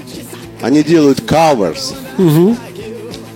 они 0.62 0.82
делают 0.82 1.20
covers 1.20 1.94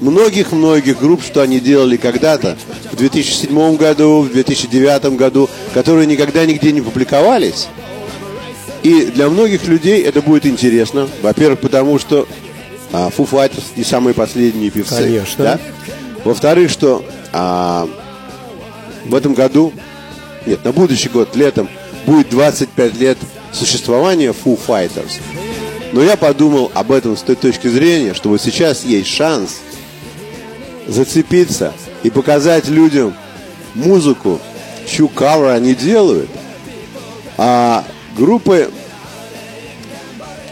многих-многих 0.02 0.98
групп, 0.98 1.22
что 1.24 1.40
они 1.40 1.60
делали 1.60 1.96
когда-то, 1.96 2.56
в 2.90 2.96
2007 2.96 3.76
году, 3.76 4.22
в 4.22 4.32
2009 4.32 5.16
году, 5.16 5.48
которые 5.72 6.06
никогда 6.06 6.44
нигде 6.44 6.72
не 6.72 6.80
публиковались. 6.80 7.68
И 8.82 9.06
для 9.06 9.28
многих 9.28 9.66
людей 9.68 10.02
это 10.02 10.20
будет 10.20 10.44
интересно. 10.44 11.08
Во-первых, 11.22 11.60
потому 11.60 12.00
что 12.00 12.26
а, 12.92 13.10
Foo 13.16 13.28
Fighters 13.30 13.62
не 13.76 13.84
самые 13.84 14.12
последние 14.12 14.70
певцы. 14.70 14.96
Конечно. 14.96 15.44
да? 15.44 15.60
Во-вторых, 16.24 16.68
что 16.70 17.04
а, 17.32 17.88
в 19.06 19.14
этом 19.14 19.34
году, 19.34 19.72
нет, 20.46 20.64
на 20.64 20.72
будущий 20.72 21.08
год, 21.08 21.36
летом, 21.36 21.68
будет 22.06 22.30
25 22.30 22.96
лет 22.96 23.18
существования 23.52 24.32
Foo 24.32 24.58
Fighters. 24.66 25.20
Но 25.92 26.02
я 26.02 26.16
подумал 26.16 26.70
об 26.74 26.90
этом 26.90 27.16
с 27.16 27.22
той 27.22 27.36
точки 27.36 27.68
зрения, 27.68 28.14
что 28.14 28.30
вот 28.30 28.40
сейчас 28.40 28.84
есть 28.84 29.08
шанс 29.08 29.58
зацепиться 30.86 31.72
и 32.02 32.10
показать 32.10 32.68
людям 32.68 33.14
музыку, 33.74 34.40
чью 34.86 35.08
кавер 35.08 35.48
они 35.48 35.74
делают. 35.74 36.30
А 37.36 37.84
группы 38.16 38.70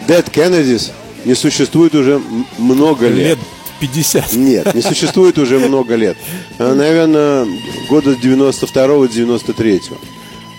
Dead 0.06 0.30
Kennedys 0.30 0.90
не 1.24 1.34
существует 1.34 1.94
уже 1.94 2.20
много 2.58 3.08
лет. 3.08 3.28
Лет 3.28 3.38
50. 3.80 4.32
Нет, 4.34 4.74
не 4.74 4.82
существует 4.82 5.38
уже 5.38 5.58
много 5.58 5.94
лет. 5.94 6.16
Наверное, 6.58 7.46
года 7.88 8.14
с 8.14 8.18
92-го, 8.18 9.06
93-го. 9.06 9.96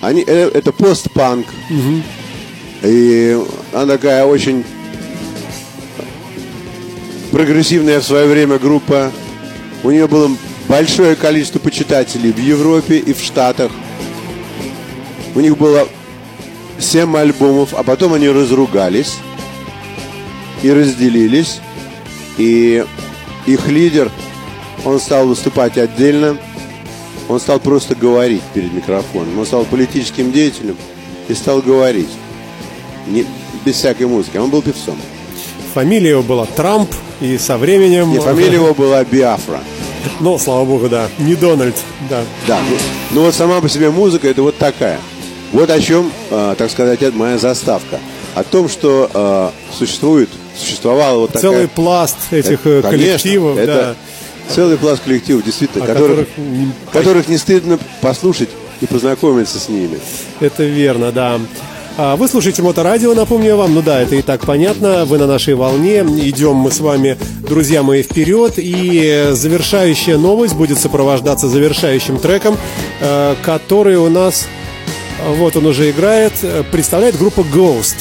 Они, 0.01 0.23
э, 0.25 0.49
это 0.53 0.71
постпанк. 0.71 1.45
И 2.83 3.39
она 3.71 3.85
такая 3.85 4.25
очень 4.25 4.65
прогрессивная 7.31 7.99
в 7.99 8.03
свое 8.03 8.27
время 8.27 8.57
группа. 8.57 9.11
У 9.83 9.91
нее 9.91 10.07
было 10.07 10.31
большое 10.67 11.15
количество 11.15 11.59
почитателей 11.59 12.31
в 12.31 12.39
Европе 12.39 12.97
и 12.97 13.13
в 13.13 13.21
Штатах. 13.21 13.71
У 15.35 15.39
них 15.39 15.57
было 15.57 15.87
7 16.79 17.15
альбомов, 17.15 17.73
а 17.73 17.83
потом 17.83 18.13
они 18.13 18.27
разругались 18.27 19.17
и 20.63 20.71
разделились. 20.71 21.59
И 22.37 22.83
их 23.45 23.67
лидер, 23.67 24.11
он 24.83 24.99
стал 24.99 25.27
выступать 25.27 25.77
отдельно, 25.77 26.37
он 27.31 27.39
стал 27.39 27.59
просто 27.59 27.95
говорить 27.95 28.41
перед 28.53 28.73
микрофоном. 28.73 29.39
Он 29.39 29.45
стал 29.45 29.65
политическим 29.65 30.31
деятелем 30.31 30.77
и 31.27 31.33
стал 31.33 31.61
говорить. 31.61 32.09
Не, 33.07 33.25
без 33.65 33.75
всякой 33.75 34.07
музыки. 34.07 34.37
Он 34.37 34.49
был 34.49 34.61
певцом. 34.61 34.97
Фамилия 35.73 36.11
его 36.11 36.23
была 36.23 36.45
Трамп, 36.45 36.91
и 37.21 37.37
со 37.37 37.57
временем... 37.57 38.13
И 38.13 38.19
фамилия 38.19 38.55
его 38.55 38.73
была 38.73 39.03
Биафра. 39.03 39.61
Ну, 40.19 40.37
слава 40.37 40.65
богу, 40.65 40.89
да. 40.89 41.07
Не 41.19 41.35
Дональд, 41.35 41.75
да. 42.09 42.23
Да. 42.47 42.59
Ну, 42.69 42.77
ну 43.11 43.21
вот 43.25 43.35
сама 43.35 43.61
по 43.61 43.69
себе 43.69 43.89
музыка 43.89 44.27
это 44.27 44.41
вот 44.41 44.57
такая. 44.57 44.99
Вот 45.53 45.69
о 45.69 45.79
чем, 45.79 46.11
э, 46.29 46.55
так 46.57 46.71
сказать, 46.71 47.01
это 47.01 47.15
моя 47.15 47.37
заставка. 47.37 47.99
О 48.35 48.43
том, 48.43 48.69
что 48.69 49.09
э, 49.13 49.49
существует, 49.77 50.29
существовала 50.57 51.19
вот 51.19 51.33
такая... 51.33 51.51
Целый 51.51 51.67
пласт 51.67 52.17
этих 52.31 52.65
э, 52.65 52.81
Конечно, 52.81 52.89
коллективов, 52.89 53.57
это 53.57 53.95
целый 54.55 54.77
пласт 54.77 55.03
коллективов, 55.03 55.43
действительно, 55.43 55.83
о 55.83 55.87
которых, 55.87 56.27
которых 56.27 56.37
м, 56.37 56.73
которых 56.91 57.27
не 57.27 57.37
стыдно 57.37 57.79
послушать 58.01 58.49
и 58.81 58.85
познакомиться 58.85 59.59
с 59.59 59.69
ними. 59.69 59.99
Это 60.39 60.63
верно, 60.63 61.11
да. 61.11 61.39
А, 61.97 62.15
Вы 62.15 62.27
слушаете 62.27 62.61
Моторадио, 62.63 63.13
напомню 63.13 63.55
вам. 63.57 63.75
Ну 63.75 63.81
да, 63.81 64.01
это 64.01 64.15
и 64.15 64.21
так 64.21 64.45
понятно. 64.45 65.05
Вы 65.05 65.17
на 65.17 65.27
нашей 65.27 65.55
волне. 65.55 65.99
Идем 65.99 66.55
мы 66.55 66.71
с 66.71 66.79
вами, 66.79 67.17
друзья 67.47 67.83
мои, 67.83 68.01
вперед. 68.01 68.53
И 68.57 69.29
завершающая 69.31 70.17
новость 70.17 70.55
будет 70.55 70.79
сопровождаться 70.79 71.47
завершающим 71.49 72.17
треком, 72.17 72.57
э, 73.01 73.35
который 73.43 73.97
у 73.97 74.09
нас, 74.09 74.47
вот 75.37 75.55
он 75.57 75.65
уже 75.65 75.91
играет, 75.91 76.33
э, 76.43 76.63
представляет 76.71 77.17
группа 77.17 77.41
Ghost. 77.41 77.95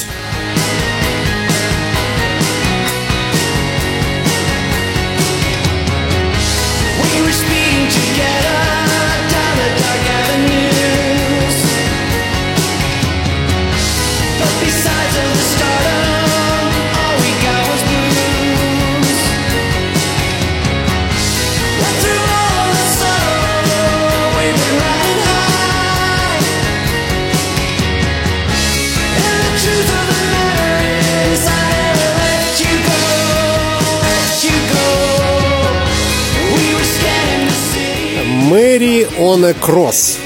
On 39.18 39.44
a 39.44 39.53
Cross. 39.53 40.18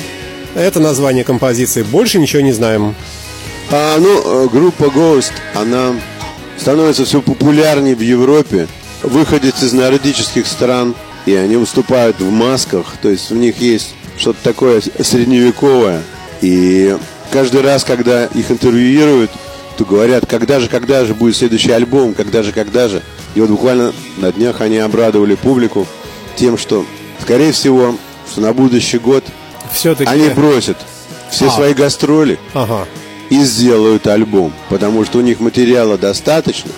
Это 0.54 0.80
название 0.80 1.24
композиции. 1.24 1.82
Больше 1.82 2.18
ничего 2.18 2.42
не 2.42 2.52
знаем. 2.52 2.94
А, 3.70 3.98
ну, 3.98 4.44
э, 4.44 4.48
группа 4.48 4.84
Ghost, 4.84 5.32
она 5.54 5.94
становится 6.58 7.04
все 7.04 7.20
популярнее 7.20 7.94
в 7.94 8.00
Европе. 8.00 8.68
Выходит 9.02 9.62
из 9.62 9.72
нордических 9.72 10.46
стран, 10.46 10.94
и 11.26 11.34
они 11.34 11.56
выступают 11.56 12.20
в 12.20 12.30
масках, 12.30 12.94
то 13.02 13.08
есть 13.08 13.30
у 13.32 13.34
них 13.34 13.58
есть 13.58 13.94
что-то 14.16 14.38
такое 14.42 14.80
средневековое. 14.80 16.02
И 16.40 16.96
каждый 17.30 17.62
раз, 17.62 17.84
когда 17.84 18.26
их 18.26 18.50
интервьюируют, 18.50 19.30
то 19.76 19.84
говорят, 19.84 20.26
когда 20.26 20.60
же, 20.60 20.68
когда 20.68 21.04
же 21.04 21.14
будет 21.14 21.36
следующий 21.36 21.72
альбом, 21.72 22.14
когда 22.14 22.42
же, 22.42 22.52
когда 22.52 22.88
же. 22.88 23.02
И 23.34 23.40
вот 23.40 23.50
буквально 23.50 23.92
на 24.18 24.32
днях 24.32 24.60
они 24.60 24.78
обрадовали 24.78 25.34
публику 25.34 25.86
тем, 26.36 26.56
что, 26.56 26.86
скорее 27.20 27.52
всего, 27.52 27.96
что 28.30 28.40
на 28.40 28.52
будущий 28.52 28.98
год 28.98 29.24
Все-таки... 29.72 30.10
они 30.10 30.28
бросят 30.30 30.76
все 31.30 31.46
А. 31.48 31.50
свои 31.50 31.74
гастроли 31.74 32.38
Ага. 32.52 32.86
и 33.30 33.40
сделают 33.44 34.06
альбом, 34.06 34.52
потому 34.68 35.04
что 35.04 35.18
у 35.18 35.20
них 35.22 35.40
материала 35.40 35.98
достаточно. 35.98 36.70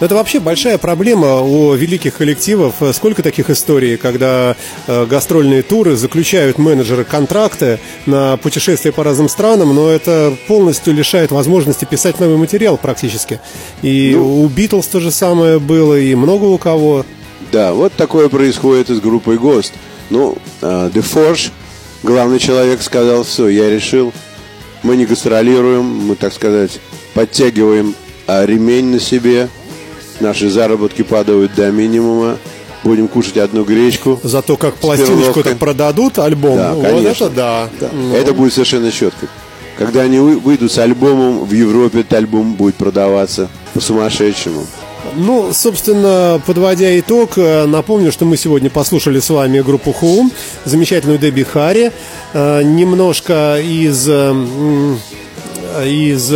Это 0.00 0.16
вообще 0.16 0.40
большая 0.40 0.78
проблема 0.78 1.42
у 1.42 1.74
великих 1.74 2.16
коллективов. 2.16 2.74
Сколько 2.92 3.22
таких 3.22 3.50
историй, 3.50 3.96
когда 3.96 4.56
э, 4.88 5.06
гастрольные 5.06 5.62
туры 5.62 5.94
заключают 5.94 6.58
менеджеры 6.58 7.04
контракты 7.04 7.78
на 8.06 8.36
путешествия 8.36 8.90
по 8.90 9.04
разным 9.04 9.28
странам, 9.28 9.72
но 9.76 9.88
это 9.88 10.34
полностью 10.48 10.92
лишает 10.92 11.30
возможности 11.30 11.84
писать 11.84 12.18
новый 12.18 12.36
материал 12.36 12.78
практически. 12.78 13.38
И 13.82 14.14
Ну. 14.16 14.42
у 14.42 14.48
Битлз 14.48 14.88
то 14.88 14.98
же 14.98 15.12
самое 15.12 15.60
было, 15.60 15.96
и 15.96 16.16
много 16.16 16.46
у 16.46 16.58
кого. 16.58 17.06
Да, 17.52 17.72
вот 17.72 17.92
такое 17.92 18.28
происходит 18.28 18.90
и 18.90 18.94
с 18.94 19.00
группой 19.00 19.36
Ghost. 19.36 19.70
Ну, 20.12 20.36
э, 20.60 20.90
Forge, 20.94 21.50
главный 22.02 22.38
человек, 22.38 22.82
сказал, 22.82 23.24
все, 23.24 23.48
я 23.48 23.70
решил, 23.70 24.12
мы 24.82 24.96
не 24.96 25.06
гастролируем, 25.06 25.84
мы, 25.84 26.16
так 26.16 26.34
сказать, 26.34 26.80
подтягиваем 27.14 27.94
а, 28.26 28.44
ремень 28.44 28.90
на 28.90 29.00
себе, 29.00 29.48
наши 30.20 30.50
заработки 30.50 31.00
падают 31.00 31.54
до 31.54 31.70
минимума, 31.70 32.36
будем 32.84 33.08
кушать 33.08 33.38
одну 33.38 33.64
гречку. 33.64 34.20
Зато 34.22 34.58
как 34.58 34.74
пластиночку 34.74 35.42
так 35.42 35.56
продадут 35.56 36.18
альбом, 36.18 36.58
Да, 36.58 36.74
вот 36.74 36.84
конечно. 36.84 37.24
это 37.24 37.34
да. 37.34 37.68
Ну, 37.90 38.14
Это 38.14 38.34
будет 38.34 38.52
совершенно 38.52 38.92
четко. 38.92 39.28
Когда 39.78 40.02
они 40.02 40.18
вы- 40.18 40.38
выйдут 40.38 40.70
с 40.70 40.76
альбомом, 40.76 41.46
в 41.46 41.52
Европе 41.52 42.00
этот 42.00 42.12
альбом 42.12 42.52
будет 42.52 42.74
продаваться 42.74 43.48
по-сумасшедшему. 43.72 44.66
Ну, 45.14 45.52
собственно, 45.52 46.40
подводя 46.46 46.98
итог, 46.98 47.36
э, 47.36 47.66
напомню, 47.66 48.12
что 48.12 48.24
мы 48.24 48.36
сегодня 48.36 48.70
послушали 48.70 49.20
с 49.20 49.28
вами 49.28 49.60
группу 49.60 49.94
Home, 50.00 50.32
замечательную 50.64 51.18
Дебби 51.18 51.42
Харри, 51.42 51.92
э, 52.32 52.62
немножко 52.62 53.60
из 53.60 54.08
э, 54.08 54.96
из 55.80 56.30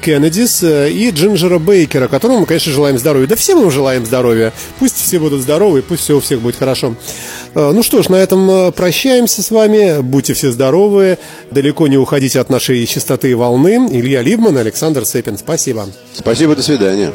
Kennedys 0.00 0.66
э, 0.66 0.90
и 0.90 1.10
Джинджера 1.10 1.58
Бейкера, 1.58 2.08
которому 2.08 2.40
мы, 2.40 2.46
конечно, 2.46 2.72
желаем 2.72 2.98
здоровья. 2.98 3.26
Да 3.26 3.36
всем 3.36 3.60
им 3.62 3.70
желаем 3.70 4.04
здоровья. 4.04 4.52
Пусть 4.78 4.96
все 4.96 5.18
будут 5.18 5.42
здоровы, 5.42 5.82
пусть 5.82 6.02
все 6.02 6.16
у 6.16 6.20
всех 6.20 6.40
будет 6.40 6.56
хорошо. 6.56 6.94
Э, 7.58 7.72
Ну 7.72 7.82
что 7.82 8.02
ж, 8.02 8.08
на 8.08 8.16
этом 8.16 8.48
э, 8.48 8.70
прощаемся 8.72 9.42
с 9.42 9.50
вами. 9.50 10.00
Будьте 10.00 10.32
все 10.32 10.52
здоровы. 10.52 11.18
Далеко 11.50 11.88
не 11.88 11.96
уходите 11.98 12.38
от 12.38 12.50
нашей 12.50 12.86
частоты 12.86 13.32
и 13.32 13.34
волны. 13.34 13.88
Илья 13.90 14.22
Либман 14.22 14.56
Александр 14.56 15.04
Цепин. 15.04 15.36
Спасибо. 15.36 15.88
Спасибо, 16.14 16.54
до 16.54 16.62
свидания. 16.62 17.12